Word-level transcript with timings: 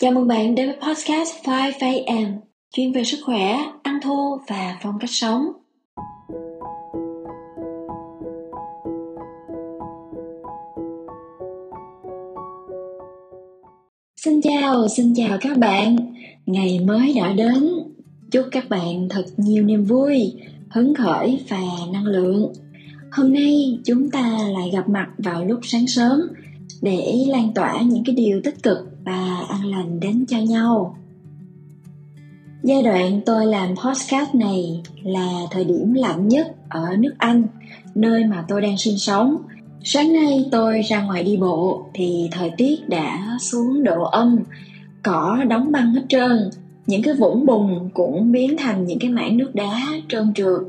Chào 0.00 0.12
mừng 0.12 0.28
bạn 0.28 0.54
đến 0.54 0.66
với 0.68 0.76
podcast 0.76 1.34
5am, 1.44 2.36
chuyên 2.72 2.92
về 2.92 3.04
sức 3.04 3.18
khỏe, 3.24 3.56
ăn 3.82 3.98
thua 4.02 4.36
và 4.48 4.78
phong 4.82 4.98
cách 5.00 5.10
sống. 5.10 5.52
Xin 14.16 14.40
chào, 14.42 14.88
xin 14.88 15.14
chào 15.14 15.38
các 15.40 15.58
bạn. 15.58 15.96
Ngày 16.46 16.80
mới 16.84 17.14
đã 17.16 17.32
đến. 17.32 17.68
Chúc 18.30 18.46
các 18.52 18.68
bạn 18.68 19.08
thật 19.10 19.24
nhiều 19.36 19.64
niềm 19.64 19.84
vui, 19.84 20.32
hứng 20.70 20.94
khởi 20.94 21.40
và 21.48 21.60
năng 21.92 22.06
lượng. 22.06 22.52
Hôm 23.12 23.32
nay 23.32 23.78
chúng 23.84 24.10
ta 24.10 24.38
lại 24.48 24.70
gặp 24.72 24.88
mặt 24.88 25.08
vào 25.18 25.44
lúc 25.44 25.60
sáng 25.62 25.86
sớm 25.86 26.20
để 26.82 27.24
lan 27.28 27.52
tỏa 27.54 27.80
những 27.80 28.04
cái 28.04 28.14
điều 28.14 28.40
tích 28.44 28.62
cực 28.62 28.78
và 29.10 29.44
an 29.48 29.64
lành 29.64 30.00
đến 30.00 30.24
cho 30.28 30.38
nhau. 30.38 30.96
Giai 32.62 32.82
đoạn 32.82 33.20
tôi 33.26 33.46
làm 33.46 33.68
podcast 33.76 34.34
này 34.34 34.82
là 35.02 35.40
thời 35.50 35.64
điểm 35.64 35.94
lạnh 35.94 36.28
nhất 36.28 36.46
ở 36.68 36.96
nước 36.98 37.14
anh, 37.18 37.46
nơi 37.94 38.24
mà 38.24 38.44
tôi 38.48 38.60
đang 38.60 38.78
sinh 38.78 38.98
sống. 38.98 39.36
Sáng 39.84 40.12
nay 40.12 40.48
tôi 40.52 40.80
ra 40.82 41.02
ngoài 41.02 41.22
đi 41.22 41.36
bộ 41.36 41.84
thì 41.94 42.28
thời 42.32 42.50
tiết 42.56 42.88
đã 42.88 43.36
xuống 43.40 43.84
độ 43.84 44.02
âm, 44.02 44.38
cỏ 45.02 45.38
đóng 45.48 45.72
băng 45.72 45.94
hết 45.94 46.02
trơn. 46.08 46.50
Những 46.86 47.02
cái 47.02 47.14
vũng 47.14 47.46
bùn 47.46 47.90
cũng 47.94 48.32
biến 48.32 48.56
thành 48.56 48.84
những 48.84 48.98
cái 48.98 49.10
mảng 49.10 49.36
nước 49.36 49.54
đá 49.54 49.80
trơn 50.08 50.34
trượt. 50.34 50.60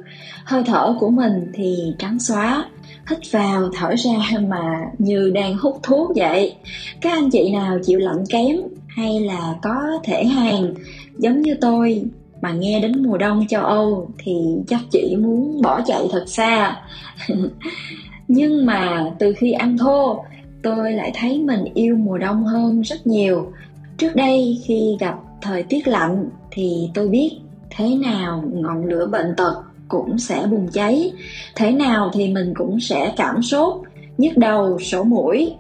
Hơi 0.46 0.64
thở 0.66 0.96
của 1.00 1.10
mình 1.10 1.52
thì 1.54 1.94
trắng 2.00 2.20
xóa 2.20 2.66
hít 3.12 3.32
vào, 3.32 3.70
thở 3.74 3.96
ra 3.96 4.40
mà 4.48 4.86
như 4.98 5.30
đang 5.30 5.58
hút 5.58 5.80
thuốc 5.84 6.12
vậy. 6.16 6.56
Các 7.02 7.12
anh 7.12 7.30
chị 7.30 7.52
nào 7.52 7.80
chịu 7.84 8.00
lạnh 8.00 8.24
kém 8.30 8.58
hay 8.88 9.20
là 9.20 9.56
có 9.62 9.82
thể 10.04 10.26
hàng, 10.26 10.74
giống 11.18 11.42
như 11.42 11.56
tôi, 11.62 12.04
mà 12.42 12.52
nghe 12.52 12.80
đến 12.80 13.04
mùa 13.04 13.18
đông 13.18 13.48
châu 13.48 13.66
âu 13.66 14.10
thì 14.18 14.32
chắc 14.68 14.80
chị 14.92 15.16
muốn 15.20 15.62
bỏ 15.62 15.82
chạy 15.86 16.08
thật 16.12 16.24
xa. 16.28 16.82
Nhưng 18.28 18.66
mà 18.66 19.12
từ 19.20 19.34
khi 19.38 19.52
ăn 19.52 19.78
thô, 19.78 20.24
tôi 20.64 20.92
lại 20.92 21.12
thấy 21.16 21.40
mình 21.40 21.64
yêu 21.74 21.96
mùa 21.96 22.18
đông 22.18 22.44
hơn 22.44 22.82
rất 22.82 23.08
nhiều. 23.08 23.52
Trước 23.98 24.16
đây 24.16 24.60
khi 24.66 24.98
gặp 25.00 25.16
thời 25.42 25.64
tiết 25.64 25.88
lạnh 25.88 26.30
thì 26.52 26.90
tôi 26.94 27.08
biết 27.08 27.32
thế 27.70 27.96
nào 27.96 28.44
ngọn 28.54 28.86
lửa 28.86 29.08
bệnh 29.12 29.34
tật 29.38 29.56
cũng 29.92 30.18
sẽ 30.18 30.46
bùng 30.52 30.68
cháy. 30.74 31.14
Thế 31.56 31.72
nào 31.72 32.10
thì 32.14 32.34
mình 32.34 32.54
cũng 32.56 32.80
sẽ 32.80 33.14
cảm 33.18 33.42
sốt, 33.44 33.82
nhức 34.18 34.38
đầu, 34.38 34.80
sổ 34.80 35.04
mũi, 35.04 35.56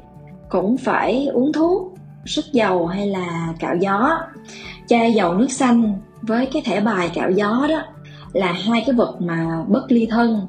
cũng 0.50 0.78
phải 0.78 1.28
uống 1.34 1.54
thuốc, 1.54 1.94
sức 2.26 2.46
dầu 2.52 2.88
hay 2.88 3.08
là 3.08 3.54
cạo 3.60 3.76
gió. 3.76 4.20
Chai 4.88 5.14
dầu 5.14 5.34
nước 5.34 5.52
xanh 5.52 5.94
với 6.22 6.46
cái 6.46 6.62
thẻ 6.66 6.82
bài 6.82 7.12
cạo 7.14 7.32
gió 7.32 7.66
đó 7.70 7.84
là 8.34 8.52
hai 8.52 8.84
cái 8.86 8.96
vật 8.96 9.16
mà 9.20 9.64
bất 9.68 9.92
ly 9.92 10.06
thân. 10.06 10.48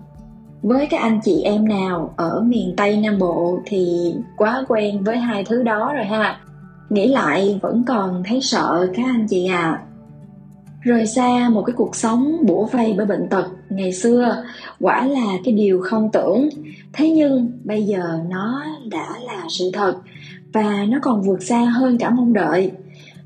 Với 0.62 0.86
các 0.86 1.00
anh 1.00 1.20
chị 1.24 1.42
em 1.42 1.68
nào 1.68 2.14
ở 2.16 2.40
miền 2.40 2.74
tây 2.76 2.96
nam 2.96 3.18
bộ 3.18 3.58
thì 3.66 4.14
quá 4.36 4.64
quen 4.68 5.04
với 5.04 5.16
hai 5.16 5.44
thứ 5.44 5.62
đó 5.62 5.92
rồi 5.94 6.04
ha. 6.04 6.40
Nghĩ 6.90 7.08
lại 7.08 7.58
vẫn 7.62 7.84
còn 7.86 8.22
thấy 8.28 8.40
sợ 8.42 8.88
các 8.96 9.04
anh 9.06 9.26
chị 9.30 9.46
à 9.46 9.82
rời 10.82 11.06
xa 11.06 11.48
một 11.48 11.62
cái 11.66 11.74
cuộc 11.76 11.96
sống 11.96 12.36
bủa 12.46 12.66
vây 12.66 12.94
bởi 12.96 13.06
bệnh 13.06 13.28
tật 13.28 13.46
ngày 13.70 13.92
xưa, 13.92 14.44
quả 14.80 15.06
là 15.06 15.38
cái 15.44 15.54
điều 15.54 15.80
không 15.80 16.10
tưởng. 16.12 16.48
Thế 16.92 17.10
nhưng 17.10 17.50
bây 17.64 17.82
giờ 17.82 18.18
nó 18.30 18.64
đã 18.90 19.08
là 19.26 19.44
sự 19.48 19.70
thật 19.72 19.94
và 20.52 20.84
nó 20.88 20.98
còn 21.02 21.22
vượt 21.22 21.42
xa 21.42 21.60
hơn 21.60 21.98
cả 21.98 22.10
mong 22.10 22.32
đợi. 22.32 22.70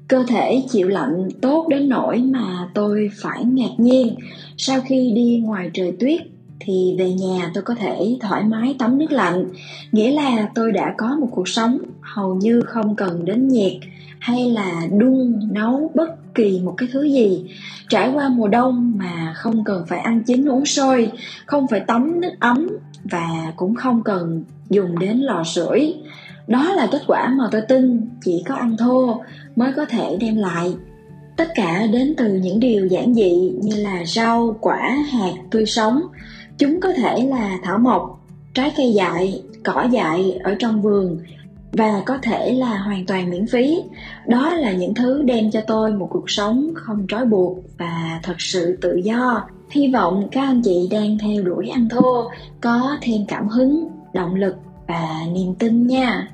Cơ 0.08 0.24
thể 0.28 0.62
chịu 0.70 0.88
lạnh 0.88 1.28
tốt 1.40 1.66
đến 1.68 1.88
nỗi 1.88 2.18
mà 2.18 2.68
tôi 2.74 3.10
phải 3.22 3.44
ngạc 3.44 3.74
nhiên 3.78 4.14
sau 4.56 4.80
khi 4.80 5.12
đi 5.14 5.40
ngoài 5.44 5.70
trời 5.74 5.92
tuyết 6.00 6.20
thì 6.60 6.94
về 6.98 7.12
nhà 7.12 7.50
tôi 7.54 7.62
có 7.62 7.74
thể 7.74 8.16
thoải 8.20 8.44
mái 8.44 8.76
tắm 8.78 8.98
nước 8.98 9.12
lạnh. 9.12 9.44
Nghĩa 9.92 10.10
là 10.10 10.48
tôi 10.54 10.72
đã 10.72 10.94
có 10.98 11.16
một 11.20 11.28
cuộc 11.30 11.48
sống 11.48 11.78
hầu 12.00 12.34
như 12.34 12.60
không 12.60 12.96
cần 12.96 13.24
đến 13.24 13.48
nhiệt 13.48 13.72
hay 14.18 14.50
là 14.50 14.86
đun, 14.98 15.40
nấu 15.52 15.90
bất 15.94 16.34
kỳ 16.34 16.60
một 16.64 16.74
cái 16.76 16.88
thứ 16.92 17.02
gì. 17.02 17.44
Trải 17.88 18.10
qua 18.14 18.28
mùa 18.28 18.48
đông 18.48 18.92
mà 18.96 19.32
không 19.36 19.64
cần 19.64 19.84
phải 19.88 19.98
ăn 19.98 20.22
chín 20.26 20.48
uống 20.48 20.66
sôi, 20.66 21.10
không 21.46 21.66
phải 21.68 21.80
tắm 21.80 22.20
nước 22.20 22.32
ấm 22.40 22.68
và 23.04 23.52
cũng 23.56 23.74
không 23.74 24.02
cần 24.02 24.44
dùng 24.70 24.98
đến 24.98 25.18
lò 25.18 25.42
sưởi. 25.44 25.94
Đó 26.46 26.72
là 26.74 26.88
kết 26.92 27.02
quả 27.06 27.34
mà 27.38 27.44
tôi 27.50 27.60
tin 27.68 28.08
chỉ 28.24 28.42
có 28.48 28.54
ăn 28.54 28.76
thô 28.76 29.22
mới 29.56 29.72
có 29.72 29.84
thể 29.84 30.16
đem 30.20 30.36
lại. 30.36 30.74
Tất 31.36 31.48
cả 31.54 31.86
đến 31.92 32.14
từ 32.16 32.34
những 32.34 32.60
điều 32.60 32.86
giản 32.86 33.14
dị 33.14 33.52
như 33.62 33.76
là 33.76 34.04
rau, 34.06 34.56
quả, 34.60 34.98
hạt 35.10 35.34
tươi 35.50 35.66
sống 35.66 36.02
chúng 36.58 36.80
có 36.80 36.92
thể 36.92 37.26
là 37.28 37.58
thảo 37.62 37.78
mộc, 37.78 38.20
trái 38.54 38.72
cây 38.76 38.92
dại, 38.92 39.42
cỏ 39.64 39.86
dại 39.90 40.38
ở 40.44 40.56
trong 40.58 40.82
vườn 40.82 41.18
và 41.72 42.02
có 42.06 42.18
thể 42.22 42.52
là 42.52 42.78
hoàn 42.78 43.06
toàn 43.06 43.30
miễn 43.30 43.46
phí. 43.46 43.82
Đó 44.26 44.54
là 44.54 44.72
những 44.72 44.94
thứ 44.94 45.22
đem 45.22 45.50
cho 45.50 45.60
tôi 45.66 45.92
một 45.92 46.08
cuộc 46.10 46.30
sống 46.30 46.70
không 46.74 47.06
trói 47.08 47.24
buộc 47.24 47.58
và 47.78 48.20
thật 48.22 48.34
sự 48.38 48.78
tự 48.80 48.96
do. 49.04 49.48
Hy 49.70 49.92
vọng 49.92 50.28
các 50.32 50.42
anh 50.42 50.62
chị 50.62 50.88
đang 50.90 51.18
theo 51.18 51.42
đuổi 51.42 51.68
ăn 51.68 51.88
thô 51.88 52.30
có 52.60 52.96
thêm 53.00 53.20
cảm 53.28 53.48
hứng, 53.48 53.88
động 54.12 54.34
lực 54.34 54.56
và 54.86 55.20
niềm 55.32 55.54
tin 55.54 55.86
nha. 55.86 56.28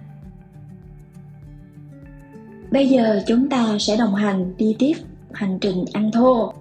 Bây 2.71 2.89
giờ 2.89 3.23
chúng 3.27 3.49
ta 3.49 3.77
sẽ 3.79 3.97
đồng 3.97 4.15
hành 4.15 4.55
đi 4.59 4.77
tiếp 4.79 4.95
hành 5.33 5.59
trình 5.61 5.85
ăn 5.93 6.11
thô 6.13 6.53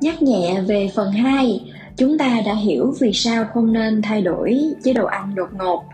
nhắc 0.00 0.22
nhẹ 0.22 0.60
về 0.60 0.90
phần 0.94 1.12
2 1.12 1.60
chúng 1.98 2.18
ta 2.18 2.40
đã 2.46 2.54
hiểu 2.54 2.94
vì 3.00 3.12
sao 3.12 3.44
không 3.54 3.72
nên 3.72 4.02
thay 4.02 4.22
đổi 4.22 4.58
chế 4.84 4.92
độ 4.92 5.06
ăn 5.06 5.34
đột 5.34 5.48
ngột 5.58 5.84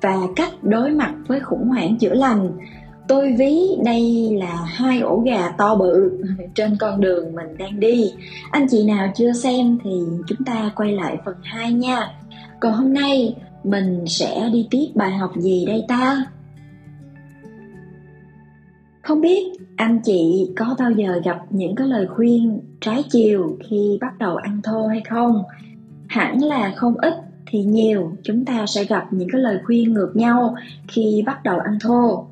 và 0.00 0.16
cách 0.36 0.52
đối 0.62 0.90
mặt 0.90 1.14
với 1.26 1.40
khủng 1.40 1.68
hoảng 1.68 1.98
chữa 1.98 2.14
lành. 2.14 2.50
Tôi 3.08 3.32
ví 3.38 3.60
đây 3.84 4.30
là 4.40 4.64
hai 4.64 5.00
ổ 5.00 5.20
gà 5.20 5.48
to 5.58 5.74
bự 5.74 6.22
trên 6.54 6.76
con 6.76 7.00
đường 7.00 7.34
mình 7.34 7.58
đang 7.58 7.80
đi. 7.80 8.12
Anh 8.50 8.66
chị 8.70 8.84
nào 8.84 9.12
chưa 9.16 9.32
xem 9.32 9.78
thì 9.84 9.90
chúng 10.26 10.44
ta 10.44 10.72
quay 10.76 10.92
lại 10.92 11.16
phần 11.24 11.36
2 11.42 11.72
nha. 11.72 12.08
Còn 12.60 12.72
hôm 12.72 12.92
nay, 12.92 13.36
mình 13.64 14.04
sẽ 14.06 14.48
đi 14.52 14.68
tiếp 14.70 14.86
bài 14.94 15.12
học 15.12 15.32
gì 15.36 15.64
đây 15.66 15.84
ta? 15.88 16.24
Không 19.02 19.20
biết 19.20 19.52
anh 19.82 20.00
chị 20.04 20.48
có 20.56 20.76
bao 20.78 20.90
giờ 20.90 21.20
gặp 21.24 21.38
những 21.50 21.74
cái 21.74 21.86
lời 21.86 22.06
khuyên 22.06 22.60
trái 22.80 23.02
chiều 23.10 23.56
khi 23.70 23.98
bắt 24.00 24.18
đầu 24.18 24.36
ăn 24.36 24.60
thô 24.64 24.86
hay 24.86 25.00
không? 25.10 25.42
Hẳn 26.08 26.42
là 26.42 26.72
không 26.76 26.94
ít, 26.96 27.14
thì 27.46 27.62
nhiều 27.62 28.12
chúng 28.22 28.44
ta 28.44 28.66
sẽ 28.66 28.84
gặp 28.84 29.12
những 29.12 29.28
cái 29.32 29.40
lời 29.40 29.58
khuyên 29.66 29.92
ngược 29.92 30.12
nhau 30.14 30.54
khi 30.88 31.22
bắt 31.26 31.44
đầu 31.44 31.58
ăn 31.58 31.78
thô. 31.80 32.24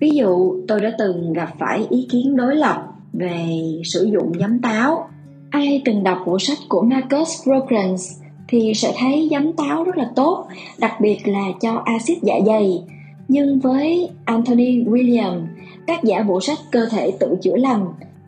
Ví 0.00 0.10
dụ, 0.10 0.62
tôi 0.68 0.80
đã 0.80 0.92
từng 0.98 1.32
gặp 1.32 1.48
phải 1.58 1.86
ý 1.90 2.06
kiến 2.10 2.36
đối 2.36 2.56
lập 2.56 2.86
về 3.12 3.46
sử 3.84 4.04
dụng 4.04 4.32
giấm 4.40 4.58
táo. 4.58 5.08
Ai 5.50 5.82
từng 5.84 6.02
đọc 6.02 6.18
bộ 6.26 6.38
sách 6.38 6.58
của 6.68 6.82
Marcus 6.82 7.28
Rogers 7.46 8.22
thì 8.48 8.72
sẽ 8.74 8.94
thấy 8.98 9.28
giấm 9.30 9.52
táo 9.52 9.84
rất 9.84 9.96
là 9.96 10.10
tốt, 10.16 10.46
đặc 10.78 10.92
biệt 11.00 11.28
là 11.28 11.44
cho 11.60 11.82
axit 11.84 12.18
dạ 12.22 12.34
dày. 12.46 12.82
Nhưng 13.28 13.58
với 13.58 14.08
Anthony 14.24 14.84
William 14.84 15.40
tác 15.86 16.04
giả 16.04 16.22
bộ 16.22 16.40
sách 16.40 16.58
cơ 16.70 16.86
thể 16.90 17.12
tự 17.20 17.36
chữa 17.42 17.56
lành 17.56 17.86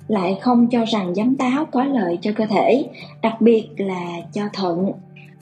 lại 0.08 0.38
không 0.40 0.66
cho 0.66 0.84
rằng 0.84 1.14
giấm 1.14 1.36
táo 1.36 1.64
có 1.64 1.84
lợi 1.84 2.18
cho 2.22 2.32
cơ 2.36 2.46
thể, 2.46 2.84
đặc 3.22 3.40
biệt 3.40 3.68
là 3.76 4.20
cho 4.32 4.42
thận. 4.52 4.92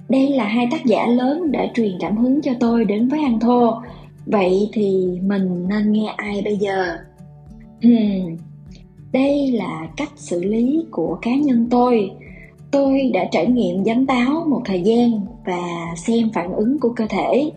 Đây 0.08 0.28
là 0.28 0.44
hai 0.44 0.68
tác 0.70 0.84
giả 0.84 1.06
lớn 1.06 1.52
đã 1.52 1.66
truyền 1.74 1.92
cảm 2.00 2.16
hứng 2.16 2.42
cho 2.42 2.52
tôi 2.60 2.84
đến 2.84 3.08
với 3.08 3.20
ăn 3.24 3.40
thô. 3.40 3.74
Vậy 4.26 4.70
thì 4.72 5.18
mình 5.22 5.68
nên 5.68 5.92
nghe 5.92 6.14
ai 6.16 6.42
bây 6.44 6.56
giờ? 6.56 6.96
Hmm. 7.82 8.36
đây 9.12 9.52
là 9.52 9.88
cách 9.96 10.12
xử 10.16 10.44
lý 10.44 10.84
của 10.90 11.18
cá 11.22 11.34
nhân 11.34 11.66
tôi. 11.70 12.10
Tôi 12.70 13.10
đã 13.14 13.24
trải 13.30 13.46
nghiệm 13.46 13.84
giấm 13.84 14.06
táo 14.06 14.44
một 14.48 14.62
thời 14.64 14.80
gian 14.80 15.20
và 15.44 15.94
xem 15.96 16.30
phản 16.34 16.52
ứng 16.52 16.80
của 16.80 16.92
cơ 16.96 17.06
thể 17.08 17.50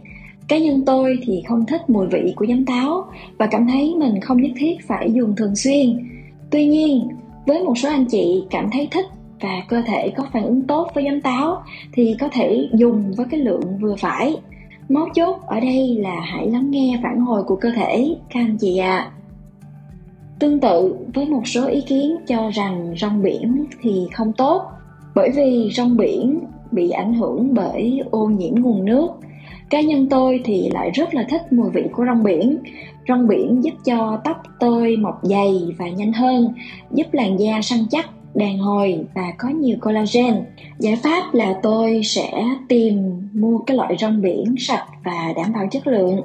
cá 0.48 0.58
nhân 0.58 0.84
tôi 0.86 1.18
thì 1.24 1.44
không 1.48 1.66
thích 1.66 1.90
mùi 1.90 2.08
vị 2.08 2.34
của 2.36 2.46
giấm 2.46 2.66
táo 2.66 3.06
và 3.38 3.48
cảm 3.48 3.68
thấy 3.68 3.96
mình 3.98 4.22
không 4.22 4.42
nhất 4.42 4.52
thiết 4.58 4.78
phải 4.88 5.12
dùng 5.14 5.36
thường 5.36 5.56
xuyên. 5.56 6.10
Tuy 6.52 6.68
nhiên, 6.68 7.08
với 7.46 7.64
một 7.64 7.78
số 7.78 7.90
anh 7.90 8.06
chị 8.06 8.44
cảm 8.50 8.70
thấy 8.72 8.88
thích 8.92 9.06
và 9.42 9.64
cơ 9.68 9.82
thể 9.86 10.14
có 10.18 10.24
phản 10.34 10.44
ứng 10.44 10.62
tốt 10.62 10.90
với 10.96 11.04
giấm 11.04 11.22
táo 11.22 11.64
thì 11.94 12.16
có 12.20 12.30
thể 12.30 12.70
dùng 12.74 13.14
với 13.18 13.26
cái 13.32 13.40
lượng 13.40 13.78
vừa 13.82 13.96
phải. 13.96 14.38
Mấu 14.90 15.08
chốt 15.16 15.40
ở 15.48 15.60
đây 15.60 15.96
là 16.00 16.20
hãy 16.20 16.48
lắng 16.48 16.72
nghe 16.72 17.00
phản 17.04 17.20
hồi 17.20 17.44
của 17.44 17.56
cơ 17.56 17.72
thể, 17.76 18.16
các 18.30 18.40
anh 18.40 18.58
chị 18.58 18.78
ạ. 18.78 18.98
À. 18.98 19.12
tương 20.40 20.60
tự 20.60 20.96
với 21.14 21.26
một 21.26 21.48
số 21.48 21.68
ý 21.68 21.82
kiến 21.82 22.16
cho 22.28 22.50
rằng 22.50 22.94
rong 22.98 23.22
biển 23.24 23.66
thì 23.82 24.08
không 24.14 24.34
tốt, 24.34 24.62
bởi 25.16 25.30
vì 25.36 25.70
rong 25.74 25.98
biển 25.98 26.40
bị 26.72 26.90
ảnh 26.90 27.14
hưởng 27.14 27.54
bởi 27.54 28.02
ô 28.12 28.26
nhiễm 28.28 28.56
nguồn 28.56 28.86
nước 28.86 29.08
cá 29.70 29.82
nhân 29.82 30.08
tôi 30.10 30.42
thì 30.46 30.70
lại 30.74 30.92
rất 30.92 31.14
là 31.14 31.26
thích 31.30 31.54
mùi 31.54 31.70
vị 31.70 31.84
của 31.94 32.06
rong 32.06 32.24
biển 32.24 32.60
Rong 33.08 33.28
biển 33.28 33.64
giúp 33.64 33.74
cho 33.86 34.22
tóc 34.24 34.44
tôi 34.60 34.98
mọc 34.98 35.20
dày 35.24 35.54
và 35.78 35.90
nhanh 35.90 36.14
hơn, 36.14 36.54
giúp 36.92 37.08
làn 37.12 37.40
da 37.40 37.62
săn 37.62 37.80
chắc, 37.92 38.10
đàn 38.36 38.58
hồi 38.58 39.00
và 39.16 39.34
có 39.38 39.50
nhiều 39.50 39.78
collagen. 39.82 40.44
Giải 40.80 40.96
pháp 40.96 41.34
là 41.34 41.60
tôi 41.64 42.02
sẽ 42.04 42.46
tìm 42.68 42.98
mua 43.34 43.58
cái 43.58 43.78
loại 43.78 43.96
rong 44.00 44.22
biển 44.22 44.56
sạch 44.58 44.86
và 45.04 45.34
đảm 45.36 45.54
bảo 45.54 45.68
chất 45.72 45.88
lượng. 45.88 46.22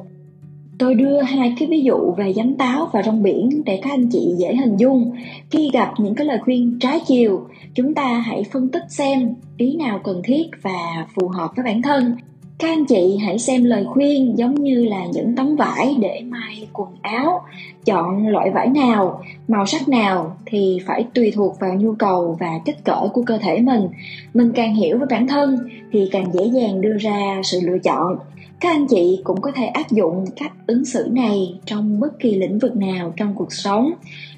Tôi 0.79 0.95
đưa 0.95 1.23
hai 1.23 1.55
cái 1.59 1.69
ví 1.69 1.81
dụ 1.81 2.13
về 2.17 2.33
giấm 2.33 2.55
táo 2.55 2.89
và 2.93 3.03
rong 3.03 3.23
biển 3.23 3.63
để 3.67 3.81
các 3.83 3.91
anh 3.91 4.09
chị 4.13 4.35
dễ 4.39 4.55
hình 4.55 4.77
dung. 4.77 5.13
Khi 5.51 5.71
gặp 5.73 5.93
những 5.99 6.15
cái 6.15 6.27
lời 6.27 6.39
khuyên 6.45 6.79
trái 6.81 7.01
chiều, 7.07 7.49
chúng 7.75 7.95
ta 7.95 8.19
hãy 8.27 8.45
phân 8.53 8.69
tích 8.69 8.85
xem 8.89 9.35
ý 9.57 9.77
nào 9.77 10.01
cần 10.05 10.23
thiết 10.25 10.47
và 10.63 11.07
phù 11.15 11.29
hợp 11.29 11.51
với 11.57 11.65
bản 11.65 11.83
thân 11.83 12.17
các 12.61 12.69
anh 12.69 12.85
chị 12.85 13.19
hãy 13.25 13.39
xem 13.39 13.65
lời 13.65 13.85
khuyên 13.89 14.39
giống 14.39 14.55
như 14.55 14.85
là 14.85 15.07
những 15.13 15.37
tấm 15.37 15.57
vải 15.57 15.97
để 16.01 16.21
may 16.25 16.69
quần 16.73 16.89
áo. 17.03 17.41
Chọn 17.85 18.27
loại 18.27 18.51
vải 18.51 18.69
nào, 18.69 19.23
màu 19.49 19.67
sắc 19.67 19.89
nào 19.89 20.37
thì 20.47 20.79
phải 20.87 21.07
tùy 21.15 21.33
thuộc 21.35 21.61
vào 21.61 21.75
nhu 21.75 21.95
cầu 21.95 22.37
và 22.41 22.61
kích 22.65 22.85
cỡ 22.85 23.09
của 23.13 23.23
cơ 23.23 23.39
thể 23.39 23.61
mình. 23.61 23.89
Mình 24.35 24.53
càng 24.53 24.75
hiểu 24.75 24.99
với 24.99 25.07
bản 25.11 25.27
thân 25.27 25.59
thì 25.93 26.09
càng 26.13 26.33
dễ 26.33 26.45
dàng 26.45 26.81
đưa 26.81 26.97
ra 26.99 27.41
sự 27.45 27.61
lựa 27.63 27.79
chọn. 27.79 28.19
Các 28.61 28.71
anh 28.71 28.87
chị 28.87 29.21
cũng 29.25 29.41
có 29.41 29.53
thể 29.55 29.67
áp 29.67 29.91
dụng 29.91 30.25
cách 30.37 30.53
ứng 30.67 30.85
xử 30.85 31.09
này 31.11 31.59
trong 31.65 32.01
bất 32.01 32.19
kỳ 32.19 32.35
lĩnh 32.35 32.59
vực 32.59 32.77
nào 32.77 33.13
trong 33.17 33.35
cuộc 33.35 33.53
sống. 33.53 33.93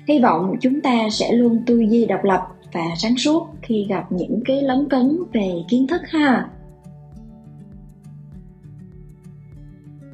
Hy 0.09 0.19
vọng 0.19 0.57
chúng 0.61 0.81
ta 0.81 1.09
sẽ 1.11 1.33
luôn 1.33 1.63
tư 1.67 1.81
duy 1.81 2.07
độc 2.07 2.25
lập 2.25 2.41
và 2.73 2.85
sáng 2.97 3.17
suốt 3.17 3.47
khi 3.63 3.87
gặp 3.89 4.13
những 4.13 4.41
cái 4.45 4.63
lấn 4.63 4.89
cấn 4.89 5.19
về 5.33 5.51
kiến 5.69 5.87
thức 5.87 6.01
ha. 6.05 6.49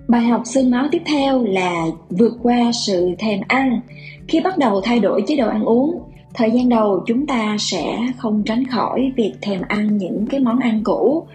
Bài 0.09 0.23
học 0.23 0.43
xương 0.45 0.71
máu 0.71 0.87
tiếp 0.91 1.03
theo 1.07 1.45
là 1.45 1.87
vượt 2.11 2.33
qua 2.43 2.73
sự 2.73 3.11
thèm 3.19 3.41
ăn. 3.49 3.81
Khi 4.29 4.41
bắt 4.41 4.59
đầu 4.59 4.81
thay 4.81 5.01
đổi 5.01 5.25
chế 5.27 5.37
độ 5.37 5.49
ăn 5.49 5.65
uống, 5.65 5.99
thời 6.35 6.51
gian 6.51 6.69
đầu 6.69 7.05
chúng 7.07 7.27
ta 7.27 7.57
sẽ 7.59 7.99
không 8.17 8.43
tránh 8.43 8.67
khỏi 8.67 9.13
việc 9.17 9.33
thèm 9.43 9.61
ăn 9.69 9.97
những 9.97 10.27
cái 10.31 10.41
món 10.41 10.59
ăn 10.59 10.81
cũ. 10.85 11.27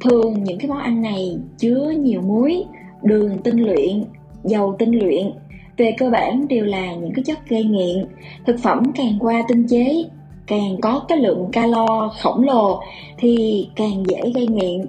Thường 0.00 0.44
những 0.44 0.58
cái 0.58 0.68
món 0.68 0.78
ăn 0.78 1.02
này 1.02 1.38
chứa 1.58 1.90
nhiều 1.98 2.20
muối, 2.20 2.64
đường 3.02 3.38
tinh 3.44 3.58
luyện, 3.58 4.04
dầu 4.44 4.76
tinh 4.78 4.90
luyện. 4.90 5.32
Về 5.76 5.94
cơ 5.98 6.10
bản 6.10 6.48
đều 6.48 6.64
là 6.64 6.94
những 6.94 7.12
cái 7.14 7.24
chất 7.24 7.38
gây 7.48 7.64
nghiện. 7.64 8.06
Thực 8.46 8.56
phẩm 8.62 8.82
càng 8.94 9.18
qua 9.20 9.42
tinh 9.48 9.66
chế, 9.68 10.04
càng 10.46 10.76
có 10.82 11.02
cái 11.08 11.18
lượng 11.18 11.48
calo 11.52 12.12
khổng 12.22 12.44
lồ 12.44 12.80
thì 13.18 13.66
càng 13.76 14.04
dễ 14.08 14.32
gây 14.34 14.46
nghiện 14.46 14.86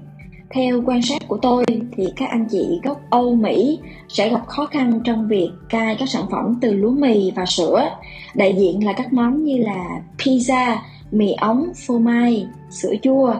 theo 0.53 0.81
quan 0.86 1.01
sát 1.01 1.27
của 1.27 1.38
tôi 1.38 1.63
thì 1.95 2.07
các 2.15 2.30
anh 2.30 2.45
chị 2.51 2.80
gốc 2.83 3.01
Âu 3.09 3.36
Mỹ 3.36 3.80
sẽ 4.07 4.30
gặp 4.30 4.48
khó 4.48 4.65
khăn 4.65 5.00
trong 5.03 5.27
việc 5.27 5.50
cai 5.69 5.95
các 6.00 6.09
sản 6.09 6.24
phẩm 6.31 6.57
từ 6.62 6.74
lúa 6.74 6.92
mì 6.92 7.31
và 7.31 7.45
sữa. 7.45 7.89
Đại 8.33 8.56
diện 8.57 8.86
là 8.86 8.94
các 8.94 9.13
món 9.13 9.44
như 9.44 9.57
là 9.57 10.01
pizza, 10.18 10.77
mì 11.12 11.33
ống, 11.33 11.71
phô 11.75 12.00
mai, 12.00 12.45
sữa 12.69 12.94
chua. 13.01 13.33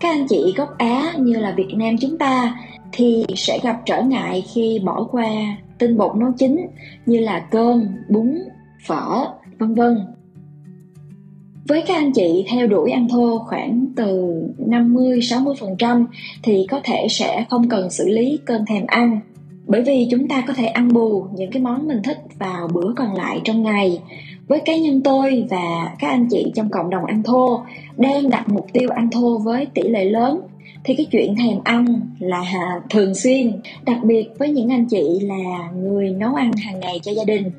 Các 0.00 0.08
anh 0.08 0.26
chị 0.28 0.54
gốc 0.56 0.78
Á 0.78 1.12
như 1.18 1.38
là 1.38 1.54
Việt 1.56 1.74
Nam 1.74 1.96
chúng 2.00 2.18
ta 2.18 2.56
thì 2.92 3.24
sẽ 3.36 3.58
gặp 3.62 3.80
trở 3.86 4.02
ngại 4.02 4.44
khi 4.54 4.80
bỏ 4.84 5.08
qua 5.10 5.26
tinh 5.78 5.96
bột 5.96 6.16
nấu 6.16 6.32
chính 6.38 6.66
như 7.06 7.20
là 7.20 7.38
cơm, 7.38 7.86
bún, 8.08 8.38
phở, 8.86 9.24
vân 9.58 9.74
vân. 9.74 9.98
Với 11.68 11.82
các 11.86 11.94
anh 11.94 12.12
chị 12.12 12.44
theo 12.48 12.66
đuổi 12.66 12.90
ăn 12.90 13.08
thô 13.08 13.38
khoảng 13.38 13.86
từ 13.96 14.34
50-60% 14.66 16.06
thì 16.42 16.66
có 16.70 16.80
thể 16.84 17.06
sẽ 17.10 17.44
không 17.50 17.68
cần 17.68 17.90
xử 17.90 18.08
lý 18.08 18.38
cơn 18.44 18.64
thèm 18.66 18.86
ăn. 18.86 19.20
Bởi 19.66 19.82
vì 19.82 20.08
chúng 20.10 20.28
ta 20.28 20.44
có 20.46 20.52
thể 20.52 20.66
ăn 20.66 20.92
bù 20.92 21.24
những 21.34 21.50
cái 21.50 21.62
món 21.62 21.88
mình 21.88 22.02
thích 22.04 22.18
vào 22.38 22.68
bữa 22.74 22.92
còn 22.96 23.14
lại 23.14 23.40
trong 23.44 23.62
ngày. 23.62 24.00
Với 24.48 24.60
cá 24.60 24.76
nhân 24.76 25.00
tôi 25.00 25.46
và 25.50 25.94
các 25.98 26.08
anh 26.08 26.26
chị 26.30 26.52
trong 26.54 26.68
cộng 26.70 26.90
đồng 26.90 27.04
ăn 27.04 27.22
thô 27.22 27.60
đang 27.96 28.30
đặt 28.30 28.48
mục 28.48 28.66
tiêu 28.72 28.88
ăn 28.88 29.10
thô 29.10 29.38
với 29.38 29.66
tỷ 29.66 29.82
lệ 29.82 30.04
lớn, 30.04 30.40
thì 30.84 30.94
cái 30.94 31.06
chuyện 31.10 31.34
thèm 31.36 31.58
ăn 31.64 32.00
là 32.18 32.44
thường 32.90 33.14
xuyên, 33.14 33.52
đặc 33.84 33.98
biệt 34.04 34.28
với 34.38 34.50
những 34.50 34.68
anh 34.68 34.86
chị 34.86 35.20
là 35.22 35.70
người 35.76 36.10
nấu 36.10 36.34
ăn 36.34 36.52
hàng 36.52 36.80
ngày 36.80 37.00
cho 37.02 37.12
gia 37.12 37.24
đình. 37.24 37.50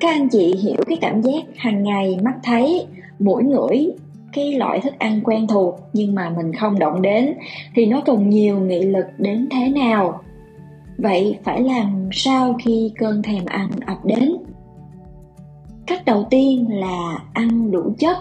Các 0.00 0.08
anh 0.08 0.28
chị 0.28 0.54
hiểu 0.62 0.76
cái 0.86 0.98
cảm 1.00 1.22
giác 1.22 1.42
hàng 1.56 1.82
ngày 1.82 2.16
mắt 2.22 2.34
thấy 2.42 2.86
mỗi 3.18 3.44
ngửi 3.44 3.90
cái 4.32 4.52
loại 4.52 4.80
thức 4.80 4.98
ăn 4.98 5.20
quen 5.24 5.46
thuộc 5.46 5.74
nhưng 5.92 6.14
mà 6.14 6.32
mình 6.36 6.52
không 6.52 6.78
động 6.78 7.02
đến, 7.02 7.34
thì 7.74 7.86
nó 7.86 8.02
cần 8.06 8.28
nhiều 8.28 8.60
nghị 8.60 8.80
lực 8.80 9.06
đến 9.18 9.48
thế 9.50 9.68
nào? 9.68 10.20
Vậy 10.98 11.38
phải 11.44 11.62
làm 11.62 12.08
sao 12.12 12.56
khi 12.64 12.92
cơn 12.98 13.22
thèm 13.22 13.44
ăn 13.46 13.68
ập 13.86 14.04
đến? 14.04 14.36
Cách 15.86 16.04
đầu 16.04 16.26
tiên 16.30 16.66
là 16.70 17.18
ăn 17.32 17.70
đủ 17.70 17.82
chất. 17.98 18.16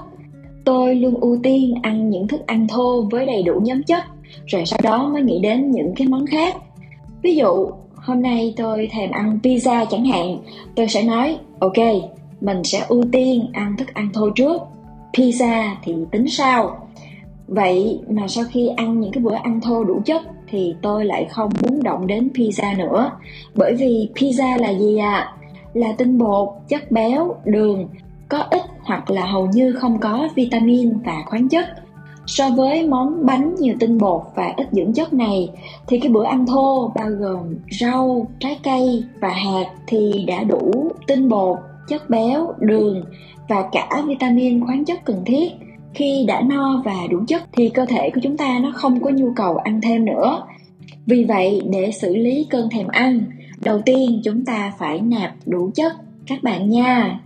Tôi 0.65 0.95
luôn 0.95 1.15
ưu 1.21 1.37
tiên 1.43 1.73
ăn 1.81 2.09
những 2.09 2.27
thức 2.27 2.47
ăn 2.47 2.67
thô 2.67 3.01
với 3.11 3.25
đầy 3.25 3.43
đủ 3.43 3.59
nhóm 3.63 3.83
chất, 3.83 4.03
rồi 4.45 4.65
sau 4.65 4.79
đó 4.83 5.09
mới 5.13 5.21
nghĩ 5.21 5.39
đến 5.39 5.71
những 5.71 5.93
cái 5.95 6.07
món 6.07 6.25
khác. 6.25 6.55
Ví 7.21 7.35
dụ, 7.35 7.67
hôm 7.95 8.21
nay 8.21 8.53
tôi 8.57 8.89
thèm 8.91 9.11
ăn 9.11 9.39
pizza 9.43 9.85
chẳng 9.89 10.05
hạn, 10.05 10.37
tôi 10.75 10.87
sẽ 10.87 11.03
nói, 11.03 11.37
ok, 11.59 11.77
mình 12.41 12.63
sẽ 12.63 12.85
ưu 12.87 13.03
tiên 13.11 13.45
ăn 13.53 13.77
thức 13.77 13.93
ăn 13.93 14.09
thô 14.13 14.29
trước 14.29 14.61
pizza 15.13 15.75
thì 15.83 15.95
tính 16.11 16.27
sao? 16.29 16.87
Vậy 17.47 17.99
mà 18.09 18.27
sau 18.27 18.43
khi 18.51 18.67
ăn 18.77 18.99
những 18.99 19.11
cái 19.11 19.23
bữa 19.23 19.35
ăn 19.35 19.61
thô 19.61 19.83
đủ 19.83 20.01
chất 20.05 20.21
thì 20.47 20.75
tôi 20.81 21.05
lại 21.05 21.27
không 21.29 21.51
muốn 21.61 21.83
động 21.83 22.07
đến 22.07 22.29
pizza 22.33 22.77
nữa. 22.77 23.11
Bởi 23.55 23.75
vì 23.75 24.09
pizza 24.15 24.61
là 24.61 24.73
gì 24.73 24.97
ạ? 24.97 25.11
À? 25.11 25.33
là 25.73 25.87
tinh 25.97 26.17
bột, 26.17 26.49
chất 26.67 26.91
béo, 26.91 27.35
đường, 27.45 27.87
có 28.29 28.37
ít 28.51 28.61
hoặc 28.83 29.11
là 29.11 29.25
hầu 29.25 29.47
như 29.47 29.73
không 29.73 29.99
có 29.99 30.27
vitamin 30.35 30.97
và 31.05 31.23
khoáng 31.25 31.49
chất. 31.49 31.65
So 32.25 32.49
với 32.49 32.87
món 32.87 33.25
bánh 33.25 33.55
nhiều 33.55 33.75
tinh 33.79 33.97
bột 33.97 34.21
và 34.35 34.53
ít 34.57 34.67
dưỡng 34.71 34.93
chất 34.93 35.13
này, 35.13 35.49
thì 35.87 35.99
cái 35.99 36.11
bữa 36.11 36.23
ăn 36.23 36.45
thô 36.45 36.91
bao 36.95 37.09
gồm 37.09 37.55
rau, 37.79 38.27
trái 38.39 38.59
cây 38.63 39.03
và 39.19 39.29
hạt 39.29 39.65
thì 39.87 40.25
đã 40.27 40.43
đủ 40.43 40.91
tinh 41.07 41.29
bột 41.29 41.57
chất 41.87 42.09
béo, 42.09 42.53
đường 42.59 43.03
và 43.49 43.69
cả 43.71 44.03
vitamin 44.07 44.65
khoáng 44.65 44.85
chất 44.85 45.05
cần 45.05 45.23
thiết. 45.25 45.51
Khi 45.93 46.25
đã 46.27 46.41
no 46.41 46.81
và 46.85 46.95
đủ 47.09 47.19
chất 47.27 47.43
thì 47.51 47.69
cơ 47.69 47.85
thể 47.85 48.09
của 48.09 48.19
chúng 48.23 48.37
ta 48.37 48.59
nó 48.59 48.71
không 48.75 49.01
có 49.01 49.09
nhu 49.09 49.31
cầu 49.35 49.57
ăn 49.57 49.81
thêm 49.81 50.05
nữa. 50.05 50.43
Vì 51.05 51.23
vậy, 51.23 51.61
để 51.69 51.91
xử 51.91 52.15
lý 52.15 52.47
cơn 52.49 52.69
thèm 52.69 52.87
ăn, 52.87 53.21
đầu 53.63 53.81
tiên 53.85 54.21
chúng 54.23 54.45
ta 54.45 54.73
phải 54.79 55.01
nạp 55.01 55.33
đủ 55.45 55.71
chất. 55.75 55.93
Các 56.27 56.43
bạn 56.43 56.69
nha. 56.69 57.19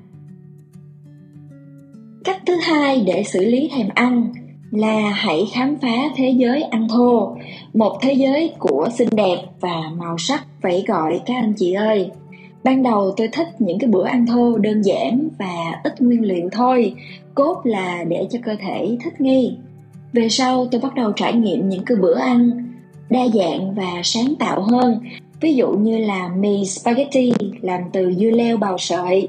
Cách 2.24 2.42
thứ 2.46 2.56
hai 2.56 3.04
để 3.06 3.24
xử 3.24 3.46
lý 3.46 3.70
thèm 3.74 3.88
ăn 3.96 4.34
là 4.72 5.10
hãy 5.10 5.46
khám 5.54 5.78
phá 5.82 5.98
thế 6.16 6.30
giới 6.30 6.62
ăn 6.62 6.88
thô, 6.88 7.38
một 7.74 7.98
thế 8.02 8.14
giới 8.14 8.54
của 8.60 8.90
xinh 8.98 9.10
đẹp 9.12 9.38
và 9.60 9.82
màu 9.98 10.18
sắc 10.18 10.46
vẫy 10.62 10.84
gọi 10.88 11.22
các 11.26 11.34
anh 11.36 11.54
chị 11.58 11.74
ơi 11.74 12.12
ban 12.68 12.84
đầu 12.84 13.14
tôi 13.18 13.28
thích 13.28 13.48
những 13.60 13.80
cái 13.80 13.90
bữa 13.90 14.06
ăn 14.06 14.26
thô, 14.26 14.58
đơn 14.58 14.82
giản 14.82 15.30
và 15.40 15.82
ít 15.84 16.02
nguyên 16.02 16.22
liệu 16.22 16.50
thôi. 16.52 16.94
Cốt 17.36 17.62
là 17.64 18.04
để 18.04 18.28
cho 18.32 18.40
cơ 18.46 18.56
thể 18.60 18.98
thích 19.04 19.22
nghi. 19.22 19.58
Về 20.14 20.30
sau, 20.30 20.68
tôi 20.72 20.82
bắt 20.82 20.96
đầu 20.96 21.12
trải 21.12 21.34
nghiệm 21.34 21.70
những 21.70 21.86
cái 21.86 21.98
bữa 21.98 22.16
ăn 22.20 22.68
đa 23.10 23.28
dạng 23.34 23.76
và 23.76 24.02
sáng 24.04 24.34
tạo 24.40 24.62
hơn. 24.62 25.00
Ví 25.42 25.54
dụ 25.54 25.72
như 25.72 25.98
là 25.98 26.28
mì 26.28 26.66
spaghetti 26.66 27.34
làm 27.62 27.82
từ 27.94 28.14
dưa 28.14 28.30
leo 28.30 28.58
bào 28.58 28.78
sợi, 28.78 29.28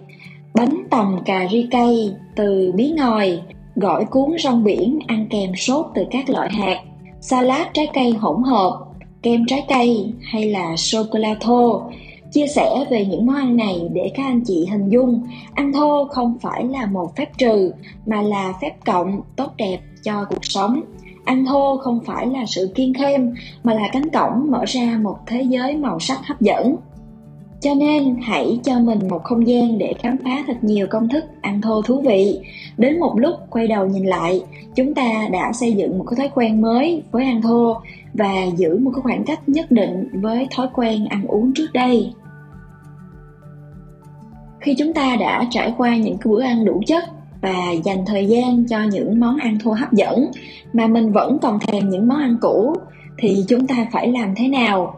bánh 0.54 0.82
tằm 0.90 1.16
cà 1.24 1.48
ri 1.50 1.66
cây 1.70 2.12
từ 2.36 2.72
bí 2.74 2.90
ngòi, 2.90 3.40
gỏi 3.76 4.04
cuốn 4.04 4.30
rong 4.38 4.64
biển 4.64 4.98
ăn 5.06 5.26
kèm 5.30 5.52
sốt 5.56 5.86
từ 5.94 6.04
các 6.10 6.30
loại 6.30 6.50
hạt, 6.50 6.78
salad 7.20 7.66
trái 7.72 7.88
cây 7.94 8.10
hỗn 8.10 8.42
hợp, 8.42 8.78
kem 9.22 9.46
trái 9.46 9.64
cây 9.68 10.12
hay 10.22 10.50
là 10.50 10.76
sô 10.76 11.02
cô 11.10 11.18
la 11.18 11.34
thô 11.40 11.82
chia 12.32 12.46
sẻ 12.46 12.70
về 12.90 13.06
những 13.06 13.26
món 13.26 13.36
ăn 13.36 13.56
này 13.56 13.88
để 13.92 14.12
các 14.14 14.22
anh 14.22 14.40
chị 14.44 14.66
hình 14.70 14.88
dung. 14.88 15.22
Ăn 15.54 15.72
thô 15.72 16.04
không 16.04 16.38
phải 16.40 16.64
là 16.64 16.86
một 16.86 17.16
phép 17.16 17.38
trừ, 17.38 17.72
mà 18.06 18.22
là 18.22 18.52
phép 18.62 18.72
cộng, 18.86 19.20
tốt 19.36 19.52
đẹp 19.56 19.78
cho 20.02 20.24
cuộc 20.30 20.44
sống. 20.44 20.80
Ăn 21.24 21.46
thô 21.46 21.76
không 21.76 22.00
phải 22.06 22.26
là 22.26 22.46
sự 22.46 22.72
kiên 22.74 22.94
khem, 22.94 23.34
mà 23.64 23.74
là 23.74 23.88
cánh 23.92 24.10
cổng 24.10 24.50
mở 24.50 24.64
ra 24.64 24.98
một 25.02 25.16
thế 25.26 25.42
giới 25.42 25.76
màu 25.76 26.00
sắc 26.00 26.18
hấp 26.26 26.40
dẫn 26.40 26.76
cho 27.60 27.74
nên 27.74 28.16
hãy 28.22 28.60
cho 28.64 28.78
mình 28.78 28.98
một 29.10 29.24
không 29.24 29.46
gian 29.46 29.78
để 29.78 29.94
khám 29.98 30.16
phá 30.24 30.44
thật 30.46 30.56
nhiều 30.62 30.86
công 30.90 31.08
thức, 31.08 31.24
ăn 31.40 31.60
thô 31.60 31.82
thú 31.82 32.00
vị. 32.00 32.40
Đến 32.76 33.00
một 33.00 33.14
lúc 33.18 33.34
quay 33.50 33.66
đầu 33.66 33.86
nhìn 33.86 34.04
lại, 34.04 34.42
chúng 34.74 34.94
ta 34.94 35.28
đã 35.32 35.52
xây 35.52 35.72
dựng 35.72 35.98
một 35.98 36.04
cái 36.04 36.16
thói 36.16 36.30
quen 36.34 36.60
mới 36.60 37.02
với 37.10 37.24
ăn 37.24 37.42
thô 37.42 37.76
và 38.14 38.34
giữ 38.56 38.78
một 38.78 38.90
cái 38.94 39.02
khoảng 39.02 39.24
cách 39.24 39.48
nhất 39.48 39.70
định 39.70 40.08
với 40.12 40.46
thói 40.50 40.68
quen 40.74 41.06
ăn 41.06 41.24
uống 41.26 41.52
trước 41.54 41.68
đây. 41.74 42.12
Khi 44.60 44.74
chúng 44.78 44.92
ta 44.92 45.16
đã 45.16 45.46
trải 45.50 45.74
qua 45.76 45.96
những 45.96 46.18
cái 46.18 46.32
bữa 46.32 46.42
ăn 46.42 46.64
đủ 46.64 46.82
chất 46.86 47.04
và 47.40 47.70
dành 47.84 48.04
thời 48.06 48.26
gian 48.26 48.64
cho 48.68 48.82
những 48.82 49.20
món 49.20 49.36
ăn 49.36 49.58
thô 49.62 49.72
hấp 49.72 49.92
dẫn 49.92 50.30
mà 50.72 50.86
mình 50.86 51.12
vẫn 51.12 51.38
còn 51.38 51.58
thèm 51.58 51.88
những 51.88 52.08
món 52.08 52.18
ăn 52.18 52.36
cũ, 52.40 52.74
thì 53.18 53.44
chúng 53.48 53.66
ta 53.66 53.86
phải 53.92 54.08
làm 54.08 54.34
thế 54.34 54.48
nào? 54.48 54.94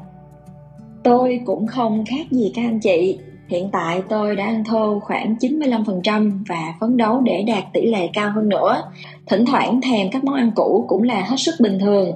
Tôi 1.03 1.41
cũng 1.45 1.67
không 1.67 2.05
khác 2.05 2.27
gì 2.31 2.53
các 2.55 2.63
anh 2.63 2.81
chị 2.81 3.19
Hiện 3.51 3.69
tại 3.73 4.03
tôi 4.09 4.37
đã 4.37 4.45
ăn 4.45 4.65
thô 4.65 5.01
khoảng 5.01 5.35
95% 5.41 6.31
và 6.49 6.75
phấn 6.81 6.97
đấu 6.97 7.21
để 7.21 7.45
đạt 7.47 7.65
tỷ 7.73 7.87
lệ 7.87 8.11
cao 8.13 8.31
hơn 8.35 8.49
nữa. 8.49 8.83
Thỉnh 9.27 9.45
thoảng 9.47 9.81
thèm 9.81 10.11
các 10.11 10.25
món 10.25 10.35
ăn 10.35 10.51
cũ 10.55 10.85
cũng 10.89 11.03
là 11.03 11.23
hết 11.23 11.37
sức 11.37 11.55
bình 11.61 11.79
thường. 11.79 12.13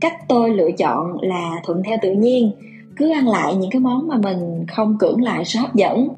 Cách 0.00 0.28
tôi 0.28 0.50
lựa 0.50 0.70
chọn 0.78 1.20
là 1.20 1.52
thuận 1.64 1.82
theo 1.82 1.98
tự 2.02 2.12
nhiên, 2.12 2.52
cứ 2.96 3.10
ăn 3.12 3.28
lại 3.28 3.54
những 3.54 3.70
cái 3.70 3.80
món 3.80 4.08
mà 4.08 4.16
mình 4.16 4.64
không 4.68 4.98
cưỡng 4.98 5.22
lại 5.22 5.44
sự 5.44 5.58
hấp 5.58 5.74
dẫn. 5.74 6.08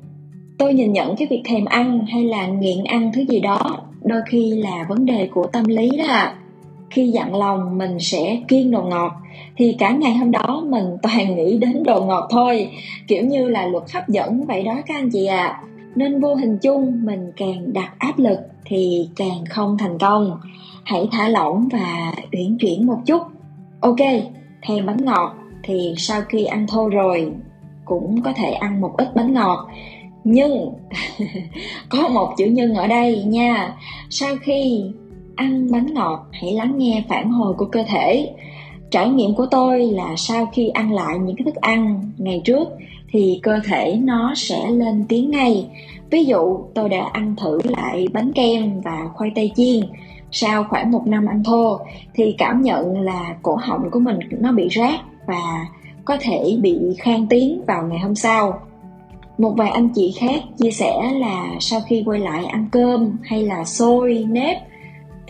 Tôi 0.59 0.75
nhìn 0.75 0.93
nhận 0.93 1.17
cái 1.17 1.29
việc 1.31 1.43
thèm 1.45 1.65
ăn 1.65 2.07
hay 2.07 2.25
là 2.25 2.47
nghiện 2.47 2.85
ăn 2.85 3.11
thứ 3.15 3.23
gì 3.29 3.41
đó 3.41 3.77
đôi 4.05 4.21
khi 4.29 4.51
là 4.51 4.87
vấn 4.89 5.07
đề 5.07 5.29
của 5.35 5.47
tâm 5.47 5.65
lý 5.65 5.91
đó 5.99 6.05
ạ. 6.09 6.21
À 6.21 6.42
khi 6.93 7.09
dặn 7.09 7.35
lòng 7.35 7.79
mình 7.79 8.01
sẽ 8.01 8.43
kiêng 8.49 8.71
đồ 8.71 8.83
ngọt, 8.83 9.13
thì 9.57 9.77
cả 9.79 9.91
ngày 9.91 10.15
hôm 10.15 10.31
đó 10.31 10.63
mình 10.69 10.85
toàn 11.03 11.37
nghĩ 11.37 11.59
đến 11.59 11.83
đồ 11.83 12.05
ngọt 12.05 12.29
thôi, 12.31 12.71
kiểu 13.09 13.25
như 13.25 13.49
là 13.49 13.67
luật 13.67 13.85
hấp 13.95 14.09
dẫn. 14.09 14.47
Vậy 14.47 14.63
đó 14.63 14.75
các 14.87 14.97
anh 14.97 15.11
chị 15.11 15.27
ạ. 15.27 15.47
À. 15.47 15.63
nên 15.95 16.21
vô 16.21 16.35
hình 16.35 16.59
chung, 16.59 17.01
mình 17.05 17.33
càng 17.37 17.73
đặt 17.73 17.95
áp 17.99 18.19
lực 18.19 18.39
thì 18.65 19.09
càng 19.17 19.45
không 19.51 19.79
thành 19.79 19.99
công. 19.99 20.41
Hãy 20.85 21.09
thả 21.13 21.29
lỏng 21.29 21.69
và 21.73 22.13
uyển 22.33 22.59
chuyển 22.61 22.87
một 22.87 22.99
chút. 23.07 23.23
Ok, 23.81 24.01
thèm 24.63 24.87
bánh 24.87 25.05
ngọt 25.05 25.35
thì 25.63 25.95
sau 25.97 26.23
khi 26.29 26.45
ăn 26.45 26.67
thô 26.67 26.89
rồi 26.89 27.33
cũng 27.85 28.23
có 28.23 28.33
thể 28.37 28.51
ăn 28.51 28.81
một 28.81 28.95
ít 28.97 29.09
bánh 29.15 29.35
ngọt. 29.35 29.69
Nhưng, 30.25 30.73
có 31.89 32.09
một 32.09 32.35
chữ 32.37 32.47
nhân 32.47 32.75
ở 32.75 32.87
đây 32.87 33.25
nha. 33.25 33.75
Sau 34.11 34.37
khi 34.43 34.85
ăn 35.37 35.71
bánh 35.71 35.95
ngọt, 35.95 36.27
hãy 36.33 36.53
lắng 36.53 36.79
nghe 36.79 37.05
phản 37.09 37.31
hồi 37.31 37.55
của 37.55 37.65
cơ 37.65 37.85
thể. 37.89 38.33
Trải 38.91 39.09
nghiệm 39.09 39.35
của 39.35 39.47
tôi 39.51 39.83
là 39.83 40.15
sau 40.17 40.47
khi 40.47 40.69
ăn 40.69 40.93
lại 40.93 41.19
những 41.19 41.37
cái 41.37 41.45
thức 41.45 41.55
ăn 41.55 42.11
ngày 42.19 42.41
trước 42.45 42.69
thì 43.13 43.41
cơ 43.43 43.61
thể 43.65 43.99
nó 44.03 44.33
sẽ 44.37 44.71
lên 44.71 45.05
tiếng 45.09 45.31
ngay. 45.31 45.67
Ví 46.11 46.25
dụ, 46.25 46.59
tôi 46.75 46.89
đã 46.89 47.11
ăn 47.13 47.35
thử 47.37 47.59
lại 47.65 48.09
bánh 48.13 48.33
kem 48.33 48.81
và 48.81 49.09
khoai 49.15 49.31
tây 49.35 49.53
chiên. 49.57 49.81
Sau 50.31 50.65
khoảng 50.65 50.91
một 50.91 51.07
năm 51.07 51.27
ăn 51.27 51.45
thô 51.45 51.79
thì 52.15 52.35
cảm 52.39 52.63
nhận 52.63 53.01
là 53.01 53.37
cổ 53.43 53.55
họng 53.55 53.91
của 53.91 54.01
mình 54.01 54.19
nó 54.31 54.53
bị 54.53 54.69
rát 54.71 55.01
và 55.27 55.67
có 56.05 56.17
thể 56.21 56.59
bị 56.63 56.79
khan 56.99 57.27
tiếng 57.31 57.63
vào 57.67 57.87
ngày 57.87 57.99
hôm 57.99 58.15
sau. 58.15 58.61
Một 59.39 59.55
vài 59.57 59.71
anh 59.71 59.89
chị 59.95 60.15
khác 60.19 60.43
chia 60.59 60.71
sẻ 60.71 61.13
là 61.15 61.57
sau 61.61 61.81
khi 61.81 62.03
quay 62.07 62.21
lại 62.21 62.45
ăn 62.45 62.69
cơm 62.73 63.19
hay 63.23 63.43
là 63.43 63.65
xôi 63.65 64.27
nếp 64.31 64.57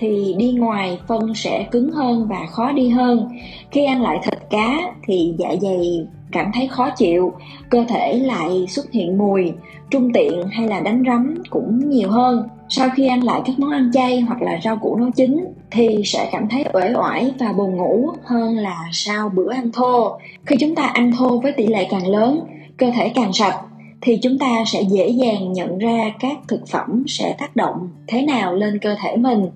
thì 0.02 0.34
đi 0.38 0.52
ngoài 0.52 0.98
phân 1.08 1.34
sẽ 1.34 1.66
cứng 1.70 1.90
hơn 1.90 2.26
và 2.28 2.46
khó 2.50 2.72
đi 2.72 2.88
hơn. 2.88 3.28
Khi 3.70 3.84
ăn 3.84 4.02
lại 4.02 4.18
thịt 4.22 4.38
cá 4.50 4.78
thì 5.06 5.34
dạ 5.38 5.48
dày 5.62 6.06
cảm 6.32 6.50
thấy 6.54 6.68
khó 6.68 6.90
chịu, 6.90 7.32
cơ 7.70 7.84
thể 7.88 8.18
lại 8.18 8.66
xuất 8.68 8.92
hiện 8.92 9.18
mùi, 9.18 9.52
trung 9.90 10.12
tiện 10.12 10.32
hay 10.52 10.68
là 10.68 10.80
đánh 10.80 11.02
rắm 11.06 11.34
cũng 11.50 11.90
nhiều 11.90 12.10
hơn. 12.10 12.48
Sau 12.68 12.88
khi 12.96 13.06
ăn 13.06 13.24
lại 13.24 13.40
các 13.44 13.58
món 13.58 13.70
ăn 13.70 13.90
chay 13.92 14.20
hoặc 14.20 14.42
là 14.42 14.60
rau 14.64 14.76
củ 14.76 14.96
nấu 14.96 15.10
chín 15.10 15.44
thì 15.70 16.02
sẽ 16.04 16.28
cảm 16.32 16.48
thấy 16.48 16.64
uể 16.72 16.92
oải 16.94 17.32
và 17.38 17.52
buồn 17.52 17.76
ngủ 17.76 18.10
hơn 18.24 18.56
là 18.56 18.84
sau 18.92 19.28
bữa 19.28 19.52
ăn 19.52 19.72
thô. 19.72 20.18
Khi 20.46 20.56
chúng 20.60 20.74
ta 20.74 20.82
ăn 20.82 21.12
thô 21.18 21.38
với 21.38 21.52
tỷ 21.52 21.66
lệ 21.66 21.86
càng 21.90 22.06
lớn, 22.06 22.40
cơ 22.76 22.90
thể 22.94 23.08
càng 23.08 23.32
sạch 23.32 23.60
thì 24.00 24.18
chúng 24.22 24.38
ta 24.38 24.64
sẽ 24.66 24.82
dễ 24.82 25.08
dàng 25.08 25.52
nhận 25.52 25.78
ra 25.78 26.12
các 26.20 26.38
thực 26.48 26.68
phẩm 26.68 27.04
sẽ 27.06 27.34
tác 27.38 27.56
động 27.56 27.88
thế 28.06 28.22
nào 28.22 28.54
lên 28.54 28.78
cơ 28.78 28.94
thể 29.02 29.16
mình 29.16 29.50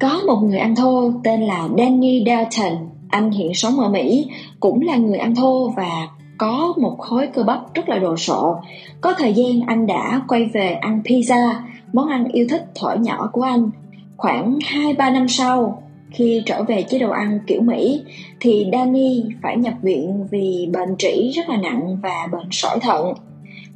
có 0.00 0.22
một 0.26 0.36
người 0.36 0.58
ăn 0.58 0.74
thô 0.74 1.12
tên 1.24 1.40
là 1.40 1.68
Danny 1.78 2.24
Dalton, 2.26 2.72
anh 3.08 3.30
hiện 3.30 3.54
sống 3.54 3.80
ở 3.80 3.88
Mỹ, 3.88 4.26
cũng 4.60 4.82
là 4.82 4.96
người 4.96 5.18
ăn 5.18 5.34
thô 5.34 5.72
và 5.76 6.08
có 6.38 6.74
một 6.76 6.96
khối 6.98 7.26
cơ 7.26 7.42
bắp 7.42 7.74
rất 7.74 7.88
là 7.88 7.98
đồ 7.98 8.16
sộ. 8.16 8.56
Có 9.00 9.14
thời 9.18 9.34
gian 9.34 9.60
anh 9.66 9.86
đã 9.86 10.22
quay 10.28 10.44
về 10.44 10.72
ăn 10.72 11.00
pizza, 11.04 11.54
món 11.92 12.08
ăn 12.08 12.24
yêu 12.32 12.46
thích 12.50 12.64
thuở 12.74 12.94
nhỏ 12.94 13.30
của 13.32 13.42
anh. 13.42 13.70
Khoảng 14.16 14.58
2-3 14.58 15.12
năm 15.12 15.28
sau, 15.28 15.82
khi 16.10 16.42
trở 16.46 16.62
về 16.62 16.82
chế 16.82 16.98
độ 16.98 17.10
ăn 17.10 17.38
kiểu 17.46 17.60
Mỹ, 17.60 18.02
thì 18.40 18.66
Danny 18.72 19.24
phải 19.42 19.56
nhập 19.56 19.74
viện 19.82 20.26
vì 20.30 20.68
bệnh 20.72 20.96
trĩ 20.98 21.30
rất 21.34 21.48
là 21.48 21.56
nặng 21.56 21.96
và 22.02 22.28
bệnh 22.32 22.48
sỏi 22.50 22.78
thận. 22.80 23.14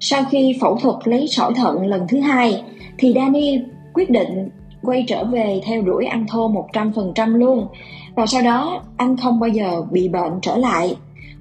Sau 0.00 0.25
khi 0.31 0.59
phẫu 0.61 0.77
thuật 0.77 0.97
lấy 1.05 1.29
sỏi 1.29 1.53
thận 1.55 1.87
lần 1.87 2.07
thứ 2.09 2.21
hai, 2.21 2.62
thì 2.99 3.12
Danny 3.15 3.59
quyết 3.95 4.11
định 4.11 4.49
quay 4.83 5.05
trở 5.09 5.25
về 5.25 5.61
theo 5.65 5.83
đuổi 5.83 6.07
ăn 6.07 6.27
thô 6.29 6.67
100% 6.73 7.37
luôn 7.37 7.67
và 8.15 8.27
sau 8.27 8.43
đó 8.43 8.83
anh 8.97 9.17
không 9.17 9.41
bao 9.41 9.51
giờ 9.51 9.83
bị 9.91 10.09
bệnh 10.09 10.33
trở 10.43 10.57
lại 10.57 10.97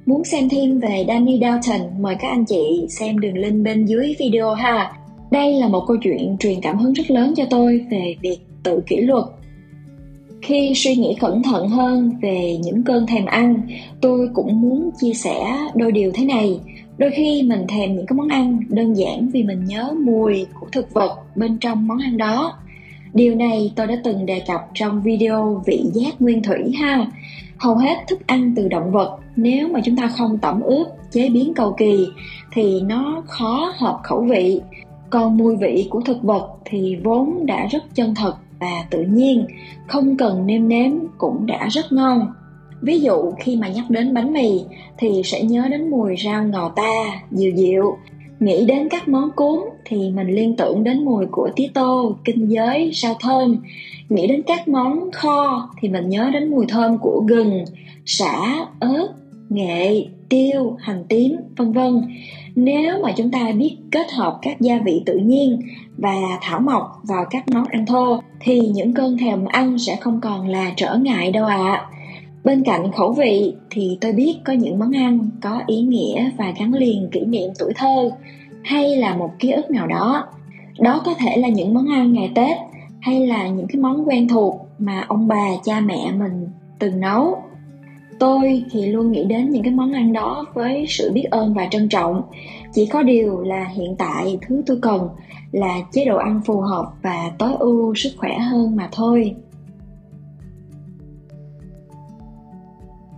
Muốn 0.09 0.23
xem 0.23 0.49
thêm 0.49 0.79
về 0.79 1.05
Danny 1.07 1.39
Dalton, 1.41 2.01
mời 2.01 2.15
các 2.19 2.27
anh 2.27 2.45
chị 2.45 2.85
xem 2.89 3.19
đường 3.19 3.37
link 3.37 3.63
bên 3.63 3.85
dưới 3.85 4.15
video 4.19 4.53
ha. 4.53 4.91
Đây 5.31 5.53
là 5.53 5.67
một 5.67 5.83
câu 5.87 5.97
chuyện 6.03 6.37
truyền 6.39 6.61
cảm 6.61 6.77
hứng 6.77 6.93
rất 6.93 7.11
lớn 7.11 7.33
cho 7.37 7.43
tôi 7.49 7.85
về 7.91 8.15
việc 8.21 8.37
tự 8.63 8.81
kỷ 8.87 8.97
luật. 8.97 9.25
Khi 10.41 10.73
suy 10.75 10.95
nghĩ 10.95 11.15
cẩn 11.19 11.43
thận 11.43 11.69
hơn 11.69 12.11
về 12.21 12.57
những 12.63 12.83
cơn 12.83 13.07
thèm 13.07 13.25
ăn, 13.25 13.61
tôi 14.01 14.29
cũng 14.33 14.61
muốn 14.61 14.89
chia 15.01 15.13
sẻ 15.13 15.57
đôi 15.75 15.91
điều 15.91 16.11
thế 16.13 16.25
này. 16.25 16.59
Đôi 16.97 17.11
khi 17.11 17.43
mình 17.43 17.65
thèm 17.67 17.95
những 17.95 18.05
cái 18.05 18.15
món 18.17 18.27
ăn 18.27 18.59
đơn 18.69 18.93
giản 18.93 19.29
vì 19.29 19.43
mình 19.43 19.65
nhớ 19.65 19.93
mùi 20.05 20.45
của 20.59 20.67
thực 20.71 20.93
vật 20.93 21.17
bên 21.35 21.57
trong 21.57 21.87
món 21.87 21.97
ăn 21.97 22.17
đó 22.17 22.53
Điều 23.13 23.35
này 23.35 23.71
tôi 23.75 23.87
đã 23.87 23.95
từng 24.03 24.25
đề 24.25 24.39
cập 24.47 24.67
trong 24.73 25.01
video 25.01 25.63
vị 25.65 25.83
giác 25.93 26.21
nguyên 26.21 26.43
thủy 26.43 26.71
ha. 26.79 27.05
Hầu 27.57 27.75
hết 27.75 27.95
thức 28.07 28.27
ăn 28.27 28.53
từ 28.55 28.67
động 28.67 28.91
vật 28.91 29.17
nếu 29.35 29.67
mà 29.67 29.79
chúng 29.85 29.95
ta 29.95 30.07
không 30.07 30.37
tẩm 30.37 30.61
ướp, 30.61 30.87
chế 31.11 31.29
biến 31.29 31.53
cầu 31.53 31.75
kỳ 31.77 32.07
thì 32.53 32.81
nó 32.81 33.23
khó 33.27 33.73
hợp 33.77 33.99
khẩu 34.03 34.21
vị. 34.21 34.61
Còn 35.09 35.37
mùi 35.37 35.55
vị 35.55 35.87
của 35.89 36.01
thực 36.01 36.23
vật 36.23 36.49
thì 36.65 36.95
vốn 37.03 37.45
đã 37.45 37.67
rất 37.71 37.95
chân 37.95 38.15
thật 38.15 38.33
và 38.59 38.85
tự 38.89 39.01
nhiên, 39.01 39.45
không 39.87 40.17
cần 40.17 40.45
nêm 40.45 40.67
nếm 40.67 40.91
cũng 41.17 41.45
đã 41.45 41.67
rất 41.67 41.91
ngon. 41.91 42.27
Ví 42.81 42.99
dụ 42.99 43.31
khi 43.39 43.55
mà 43.55 43.67
nhắc 43.67 43.89
đến 43.89 44.13
bánh 44.13 44.33
mì 44.33 44.61
thì 44.97 45.21
sẽ 45.25 45.43
nhớ 45.43 45.67
đến 45.69 45.91
mùi 45.91 46.15
rau 46.25 46.43
ngò 46.43 46.69
ta, 46.69 47.21
dịu 47.31 47.51
dịu, 47.51 47.97
Nghĩ 48.39 48.65
đến 48.65 48.89
các 48.89 49.07
món 49.07 49.31
cuốn 49.31 49.59
thì 49.85 50.09
mình 50.09 50.27
liên 50.27 50.55
tưởng 50.55 50.83
đến 50.83 51.05
mùi 51.05 51.25
của 51.25 51.49
tía 51.55 51.67
tô, 51.73 52.15
kinh 52.25 52.45
giới, 52.51 52.91
rau 52.93 53.15
thơm. 53.21 53.57
Nghĩ 54.09 54.27
đến 54.27 54.41
các 54.47 54.67
món 54.67 55.11
kho 55.11 55.69
thì 55.81 55.89
mình 55.89 56.09
nhớ 56.09 56.29
đến 56.33 56.51
mùi 56.51 56.65
thơm 56.69 56.97
của 56.97 57.23
gừng, 57.27 57.65
sả, 58.05 58.65
ớt, 58.79 59.07
nghệ, 59.49 60.05
tiêu, 60.29 60.77
hành 60.79 61.03
tím, 61.09 61.35
vân 61.57 61.71
vân. 61.71 62.01
Nếu 62.55 63.01
mà 63.03 63.11
chúng 63.11 63.31
ta 63.31 63.51
biết 63.57 63.77
kết 63.91 64.11
hợp 64.11 64.39
các 64.41 64.61
gia 64.61 64.79
vị 64.85 65.01
tự 65.05 65.17
nhiên 65.17 65.61
và 65.97 66.15
thảo 66.41 66.59
mộc 66.59 67.01
vào 67.03 67.25
các 67.31 67.49
món 67.49 67.65
ăn 67.65 67.85
thô 67.85 68.19
thì 68.39 68.59
những 68.59 68.93
cơn 68.93 69.17
thèm 69.17 69.45
ăn 69.45 69.79
sẽ 69.79 69.95
không 69.95 70.21
còn 70.21 70.47
là 70.47 70.71
trở 70.75 70.97
ngại 70.97 71.31
đâu 71.31 71.45
ạ. 71.45 71.57
À. 71.57 71.98
Bên 72.43 72.63
cạnh 72.63 72.91
khẩu 72.91 73.11
vị 73.11 73.53
thì 73.69 73.97
tôi 74.01 74.11
biết 74.11 74.35
có 74.45 74.53
những 74.53 74.79
món 74.79 74.95
ăn 74.95 75.29
có 75.41 75.61
ý 75.67 75.81
nghĩa 75.81 76.29
và 76.37 76.53
gắn 76.59 76.73
liền 76.73 77.09
kỷ 77.11 77.19
niệm 77.25 77.49
tuổi 77.59 77.73
thơ 77.75 78.11
hay 78.63 78.95
là 78.97 79.15
một 79.15 79.31
ký 79.39 79.51
ức 79.51 79.71
nào 79.71 79.87
đó. 79.87 80.27
Đó 80.79 81.01
có 81.05 81.13
thể 81.13 81.37
là 81.37 81.47
những 81.47 81.73
món 81.73 81.87
ăn 81.87 82.13
ngày 82.13 82.31
Tết 82.35 82.57
hay 82.99 83.27
là 83.27 83.47
những 83.47 83.67
cái 83.67 83.81
món 83.81 84.07
quen 84.07 84.27
thuộc 84.27 84.55
mà 84.79 85.05
ông 85.07 85.27
bà, 85.27 85.47
cha 85.63 85.79
mẹ 85.79 86.11
mình 86.11 86.47
từng 86.79 86.99
nấu. 86.99 87.41
Tôi 88.19 88.63
thì 88.71 88.85
luôn 88.85 89.11
nghĩ 89.11 89.23
đến 89.23 89.49
những 89.49 89.63
cái 89.63 89.73
món 89.73 89.91
ăn 89.91 90.13
đó 90.13 90.45
với 90.53 90.85
sự 90.89 91.11
biết 91.11 91.23
ơn 91.31 91.53
và 91.53 91.67
trân 91.71 91.89
trọng. 91.89 92.21
Chỉ 92.73 92.85
có 92.85 93.03
điều 93.03 93.41
là 93.41 93.65
hiện 93.65 93.95
tại 93.97 94.37
thứ 94.47 94.61
tôi 94.65 94.77
cần 94.81 95.09
là 95.51 95.77
chế 95.91 96.05
độ 96.05 96.17
ăn 96.17 96.41
phù 96.45 96.59
hợp 96.59 96.85
và 97.01 97.31
tối 97.37 97.51
ưu 97.59 97.95
sức 97.95 98.09
khỏe 98.17 98.37
hơn 98.37 98.75
mà 98.75 98.89
thôi. 98.91 99.35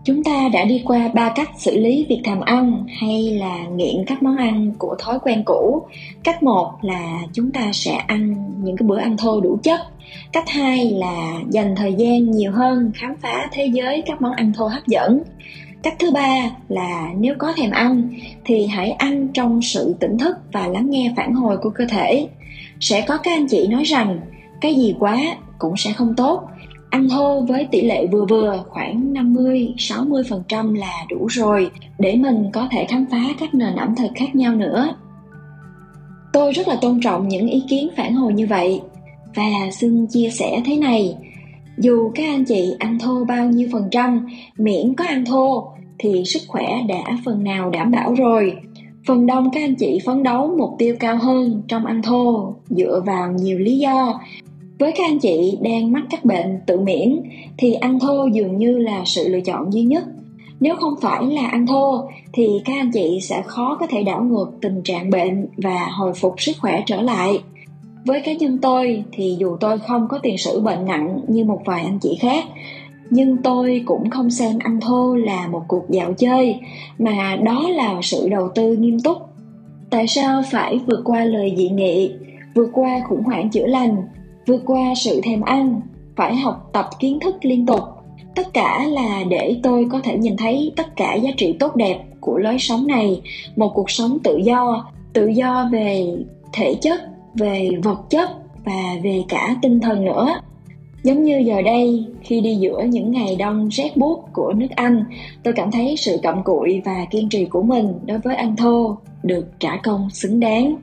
Chúng 0.04 0.24
ta 0.24 0.50
đã 0.54 0.66
đi 0.66 0.82
qua 0.86 1.10
ba 1.14 1.30
cách 1.36 1.50
xử 1.58 1.78
lý 1.78 2.06
việc 2.10 2.22
thèm 2.24 2.40
ăn 2.40 2.86
hay 3.00 3.30
là 3.30 3.68
nghiện 3.76 4.06
các 4.08 4.24
món 4.24 4.38
ăn 4.38 4.72
của 4.78 4.96
thói 5.00 5.20
quen 5.20 5.44
cũ. 5.46 5.82
Cách 6.24 6.44
một 6.44 6.72
là 6.82 7.20
chúng 7.34 7.52
ta 7.52 7.70
sẽ 7.74 7.92
ăn 7.92 8.36
những 8.64 8.78
cái 8.78 8.88
bữa 8.88 8.98
ăn 8.98 9.18
thô 9.18 9.42
đủ 9.42 9.58
chất. 9.64 9.82
Cách 10.32 10.50
hai 10.50 10.90
là 10.90 11.34
dành 11.50 11.76
thời 11.76 11.94
gian 11.94 12.32
nhiều 12.32 12.52
hơn 12.52 12.92
khám 12.96 13.16
phá 13.22 13.50
thế 13.52 13.66
giới 13.74 14.02
các 14.06 14.22
món 14.22 14.32
ăn 14.32 14.54
thô 14.54 14.68
hấp 14.68 14.88
dẫn. 14.88 15.24
Cách 15.84 15.96
thứ 16.00 16.12
ba 16.12 16.52
là 16.70 17.12
nếu 17.18 17.36
có 17.38 17.54
thèm 17.58 17.72
ăn 17.72 18.10
thì 18.46 18.68
hãy 18.68 18.92
ăn 18.92 19.28
trong 19.28 19.62
sự 19.62 19.96
tỉnh 20.00 20.18
thức 20.18 20.38
và 20.52 20.68
lắng 20.68 20.90
nghe 20.90 21.14
phản 21.18 21.34
hồi 21.34 21.58
của 21.58 21.70
cơ 21.70 21.86
thể. 21.90 22.28
Sẽ 22.80 23.02
có 23.02 23.18
các 23.18 23.32
anh 23.32 23.48
chị 23.48 23.68
nói 23.68 23.84
rằng, 23.84 24.20
cái 24.62 24.76
gì 24.76 24.96
quá 25.00 25.18
cũng 25.60 25.78
sẽ 25.78 25.94
không 25.94 26.16
tốt 26.16 26.42
Ăn 26.92 27.10
thô 27.10 27.42
với 27.42 27.68
tỷ 27.72 27.82
lệ 27.82 28.08
vừa 28.08 28.26
vừa 28.26 28.64
khoảng 28.70 29.14
50-60% 29.14 30.76
là 30.76 31.06
đủ 31.10 31.26
rồi 31.30 31.72
để 32.00 32.16
mình 32.16 32.50
có 32.54 32.68
thể 32.72 32.86
khám 32.90 33.06
phá 33.12 33.24
các 33.40 33.56
nền 33.56 33.76
ẩm 33.76 33.96
thực 33.96 34.12
khác 34.16 34.36
nhau 34.36 34.56
nữa. 34.56 34.96
Tôi 36.34 36.52
rất 36.52 36.68
là 36.68 36.76
tôn 36.82 37.00
trọng 37.02 37.28
những 37.28 37.48
ý 37.48 37.64
kiến 37.70 37.90
phản 37.98 38.14
hồi 38.14 38.34
như 38.34 38.48
vậy 38.48 38.82
và 39.36 39.72
xin 39.72 40.08
chia 40.08 40.30
sẻ 40.30 40.62
thế 40.66 40.78
này. 40.78 41.16
Dù 41.78 42.12
các 42.16 42.24
anh 42.24 42.46
chị 42.46 42.76
ăn 42.80 43.00
thô 43.00 43.26
bao 43.26 43.46
nhiêu 43.46 43.70
phần 43.72 43.88
trăm, 43.92 44.28
miễn 44.58 44.94
có 44.94 45.06
ăn 45.06 45.26
thô 45.26 45.72
thì 46.00 46.24
sức 46.26 46.42
khỏe 46.48 46.68
đã 46.88 47.18
phần 47.26 47.44
nào 47.44 47.70
đảm 47.70 47.92
bảo 47.92 48.14
rồi. 48.14 48.58
phần 49.08 49.26
đông 49.26 49.50
các 49.54 49.62
anh 49.64 49.76
chị 49.76 50.00
phấn 50.06 50.24
đấu 50.24 50.56
mục 50.58 50.70
tiêu 50.78 50.96
cao 51.00 51.18
hơn 51.18 51.62
trong 51.68 51.86
ăn 51.86 52.02
thô 52.02 52.56
dựa 52.70 53.02
vào 53.06 53.32
nhiều 53.32 53.60
lý 53.60 53.78
do 53.78 54.20
với 54.82 54.92
các 54.92 55.04
anh 55.04 55.20
chị 55.20 55.58
đang 55.62 55.92
mắc 55.92 56.04
các 56.10 56.26
bệnh 56.26 56.60
tự 56.66 56.80
miễn, 56.80 57.22
thì 57.58 57.74
ăn 57.74 58.00
thô 58.00 58.26
dường 58.26 58.58
như 58.58 58.78
là 58.78 59.02
sự 59.06 59.28
lựa 59.28 59.42
chọn 59.42 59.74
duy 59.74 59.82
nhất. 59.82 60.04
Nếu 60.60 60.76
không 60.76 60.94
phải 61.02 61.26
là 61.26 61.48
ăn 61.48 61.68
thô, 61.68 62.04
thì 62.34 62.48
các 62.66 62.74
anh 62.74 62.92
chị 62.92 63.20
sẽ 63.22 63.42
khó 63.46 63.78
có 63.80 63.88
thể 63.88 64.04
đảo 64.04 64.24
ngược 64.24 64.52
tình 64.62 64.82
trạng 64.84 65.10
bệnh 65.10 65.48
và 65.58 65.88
hồi 65.92 66.14
phục 66.14 66.42
sức 66.42 66.52
khỏe 66.60 66.84
trở 66.86 67.02
lại. 67.02 67.40
Với 68.06 68.22
cá 68.22 68.34
nhân 68.34 68.58
tôi, 68.62 69.04
thì 69.12 69.36
dù 69.40 69.58
tôi 69.60 69.80
không 69.80 70.08
có 70.10 70.20
tiền 70.24 70.38
sử 70.38 70.60
bệnh 70.60 70.86
nặng 70.86 71.20
như 71.28 71.44
một 71.44 71.62
vài 71.66 71.84
anh 71.84 72.00
chị 72.02 72.18
khác, 72.22 72.46
nhưng 73.10 73.38
tôi 73.38 73.84
cũng 73.86 74.10
không 74.10 74.30
xem 74.30 74.60
ăn 74.60 74.80
thô 74.82 75.16
là 75.16 75.48
một 75.48 75.62
cuộc 75.68 75.90
dạo 75.90 76.14
chơi, 76.14 76.56
mà 77.00 77.38
đó 77.44 77.70
là 77.70 78.00
sự 78.02 78.30
đầu 78.30 78.50
tư 78.56 78.76
nghiêm 78.76 79.00
túc. 79.00 79.18
Tại 79.90 80.08
sao 80.08 80.42
phải 80.52 80.80
vượt 80.88 81.02
qua 81.06 81.24
lời 81.24 81.54
dị 81.58 81.70
nghị, 81.70 82.12
vượt 82.56 82.70
qua 82.74 83.02
khủng 83.10 83.24
hoảng 83.24 83.50
chữa 83.50 83.66
lành? 83.66 83.96
Vượt 84.48 84.62
qua 84.66 84.94
sự 84.96 85.22
thèm 85.24 85.42
ăn, 85.42 85.82
phải 86.16 86.36
học 86.36 86.70
tập 86.74 86.90
kiến 87.00 87.20
thức 87.20 87.36
liên 87.42 87.66
tục. 87.66 87.80
Tất 88.36 88.54
cả 88.54 88.86
là 88.90 89.24
để 89.30 89.56
tôi 89.64 89.88
có 89.92 90.00
thể 90.04 90.18
nhìn 90.18 90.38
thấy 90.38 90.74
tất 90.76 90.96
cả 90.96 91.14
giá 91.14 91.30
trị 91.38 91.54
tốt 91.60 91.76
đẹp 91.76 92.04
của 92.20 92.38
lối 92.38 92.58
sống 92.60 92.88
này, 92.88 93.22
một 93.56 93.72
cuộc 93.76 93.92
sống 93.92 94.18
tự 94.24 94.38
do 94.38 94.86
tự 95.14 95.28
do 95.28 95.70
về 95.72 96.16
thể 96.54 96.76
chất, 96.82 97.02
về 97.34 97.70
vật 97.84 98.10
chất 98.10 98.30
và 98.66 98.96
về 99.04 99.24
cả 99.30 99.56
tinh 99.62 99.80
thần 99.80 100.06
nữa. 100.06 100.28
Giống 101.04 101.24
như 101.24 101.44
giờ 101.46 101.62
đây, 101.62 102.06
khi 102.22 102.42
đi 102.42 102.56
giữa 102.56 102.84
những 102.90 103.12
ngày 103.12 103.36
đông 103.36 103.70
rét 103.70 103.98
buốt 103.98 104.24
của 104.34 104.54
nước 104.54 104.68
anh, 104.76 105.04
tôi 105.44 105.54
cảm 105.54 105.72
thấy 105.72 105.96
sự 105.98 106.20
cặm 106.24 106.44
cụi 106.44 106.82
và 106.86 107.06
kiên 107.12 107.30
trì 107.30 107.46
của 107.46 107.62
mình 107.62 107.94
đối 108.06 108.20
với 108.20 108.36
ăn 108.36 108.56
thô 108.56 108.98
được 109.24 109.46
trả 109.60 109.78
công 109.84 110.10
xứng 110.10 110.40
đáng 110.40 110.76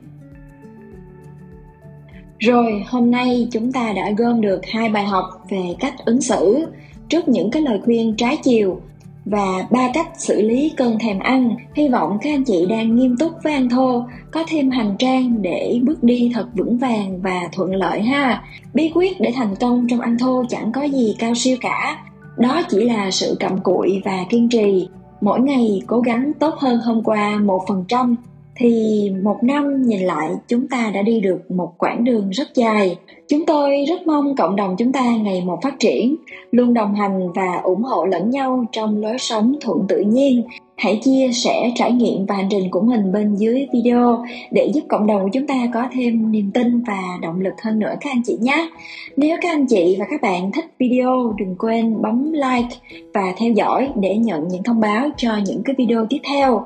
rồi, 2.39 2.83
hôm 2.87 3.11
nay 3.11 3.47
chúng 3.51 3.71
ta 3.71 3.93
đã 3.95 4.11
gom 4.17 4.41
được 4.41 4.61
hai 4.65 4.89
bài 4.89 5.05
học 5.05 5.25
về 5.49 5.75
cách 5.79 5.93
ứng 6.05 6.21
xử 6.21 6.65
trước 7.09 7.27
những 7.27 7.51
cái 7.51 7.61
lời 7.61 7.79
khuyên 7.85 8.15
trái 8.15 8.37
chiều 8.43 8.81
và 9.25 9.67
ba 9.71 9.89
cách 9.93 10.07
xử 10.17 10.41
lý 10.41 10.73
cơn 10.77 10.99
thèm 10.99 11.19
ăn. 11.19 11.55
Hy 11.73 11.87
vọng 11.87 12.17
các 12.21 12.29
anh 12.29 12.43
chị 12.43 12.65
đang 12.69 12.95
nghiêm 12.95 13.17
túc 13.17 13.31
với 13.43 13.53
ăn 13.53 13.69
thô, 13.69 14.03
có 14.31 14.43
thêm 14.47 14.71
hành 14.71 14.95
trang 14.99 15.41
để 15.41 15.79
bước 15.83 16.03
đi 16.03 16.31
thật 16.33 16.45
vững 16.53 16.77
vàng 16.77 17.21
và 17.21 17.41
thuận 17.51 17.75
lợi 17.75 18.01
ha. 18.01 18.43
Bí 18.73 18.91
quyết 18.95 19.21
để 19.21 19.31
thành 19.35 19.55
công 19.59 19.87
trong 19.89 19.99
ăn 19.99 20.17
thô 20.17 20.43
chẳng 20.49 20.71
có 20.71 20.83
gì 20.83 21.15
cao 21.19 21.35
siêu 21.35 21.57
cả. 21.61 22.03
Đó 22.37 22.61
chỉ 22.69 22.83
là 22.83 23.11
sự 23.11 23.35
cặm 23.39 23.57
cụi 23.57 24.01
và 24.05 24.25
kiên 24.29 24.49
trì. 24.49 24.87
Mỗi 25.21 25.39
ngày 25.39 25.81
cố 25.87 25.99
gắng 25.99 26.31
tốt 26.39 26.55
hơn 26.57 26.79
hôm 26.85 27.03
qua 27.03 27.37
một 27.37 27.61
phần 27.67 27.85
trăm 27.87 28.15
thì 28.59 29.11
một 29.23 29.43
năm 29.43 29.81
nhìn 29.81 30.01
lại, 30.01 30.29
chúng 30.47 30.67
ta 30.67 30.91
đã 30.93 31.01
đi 31.01 31.19
được 31.19 31.51
một 31.51 31.73
quãng 31.77 32.03
đường 32.03 32.29
rất 32.29 32.55
dài. 32.55 32.97
Chúng 33.27 33.45
tôi 33.45 33.85
rất 33.87 34.07
mong 34.07 34.35
cộng 34.35 34.55
đồng 34.55 34.75
chúng 34.77 34.91
ta 34.91 35.15
ngày 35.21 35.41
một 35.45 35.59
phát 35.63 35.79
triển, 35.79 36.15
luôn 36.51 36.73
đồng 36.73 36.95
hành 36.95 37.31
và 37.35 37.59
ủng 37.63 37.83
hộ 37.83 38.05
lẫn 38.05 38.29
nhau 38.29 38.65
trong 38.71 39.01
lối 39.01 39.17
sống 39.19 39.55
thuận 39.61 39.85
tự 39.87 40.01
nhiên. 40.01 40.43
Hãy 40.75 40.99
chia 41.03 41.29
sẻ 41.33 41.71
trải 41.75 41.91
nghiệm 41.91 42.25
và 42.25 42.35
hành 42.35 42.47
trình 42.49 42.71
của 42.71 42.81
mình 42.81 43.11
bên 43.11 43.35
dưới 43.35 43.67
video 43.73 44.25
để 44.51 44.71
giúp 44.73 44.81
cộng 44.89 45.07
đồng 45.07 45.23
của 45.23 45.29
chúng 45.33 45.47
ta 45.47 45.55
có 45.73 45.83
thêm 45.93 46.31
niềm 46.31 46.51
tin 46.51 46.83
và 46.83 47.01
động 47.21 47.41
lực 47.41 47.53
hơn 47.63 47.79
nữa, 47.79 47.93
các 48.01 48.09
anh 48.09 48.21
chị 48.25 48.37
nhé. 48.41 48.69
Nếu 49.17 49.37
các 49.41 49.49
anh 49.49 49.65
chị 49.65 49.95
và 49.99 50.05
các 50.09 50.21
bạn 50.21 50.51
thích 50.51 50.65
video, 50.79 51.33
đừng 51.37 51.55
quên 51.59 52.01
bấm 52.01 52.31
like 52.31 52.75
và 53.13 53.33
theo 53.37 53.51
dõi 53.51 53.89
để 53.95 54.17
nhận 54.17 54.47
những 54.47 54.63
thông 54.63 54.79
báo 54.79 55.09
cho 55.17 55.31
những 55.45 55.63
cái 55.63 55.75
video 55.77 56.05
tiếp 56.09 56.19
theo. 56.29 56.65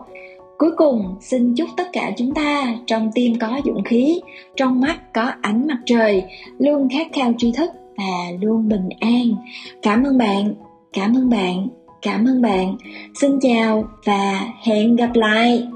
Cuối 0.63 0.72
cùng, 0.77 1.15
xin 1.22 1.55
chúc 1.55 1.70
tất 1.77 1.88
cả 1.93 2.12
chúng 2.17 2.34
ta 2.34 2.75
trong 2.88 3.12
tim 3.15 3.34
có 3.39 3.60
dũng 3.65 3.84
khí, 3.84 4.22
trong 4.55 4.82
mắt 4.82 5.13
có 5.13 5.32
ánh 5.41 5.67
mặt 5.67 5.77
trời, 5.86 6.24
luôn 6.58 6.88
khát 6.89 7.08
khao 7.13 7.34
tri 7.38 7.51
thức 7.51 7.72
và 7.98 8.32
luôn 8.41 8.70
bình 8.70 8.89
an. 9.00 9.35
Cảm 9.81 10.03
ơn 10.03 10.18
bạn, 10.18 10.53
cảm 10.94 11.14
ơn 11.16 11.29
bạn, 11.29 11.68
cảm 12.01 12.25
ơn 12.25 12.42
bạn. 12.42 12.75
Xin 13.22 13.40
chào 13.42 13.83
và 14.05 14.48
hẹn 14.61 14.96
gặp 14.96 15.09
lại. 15.14 15.68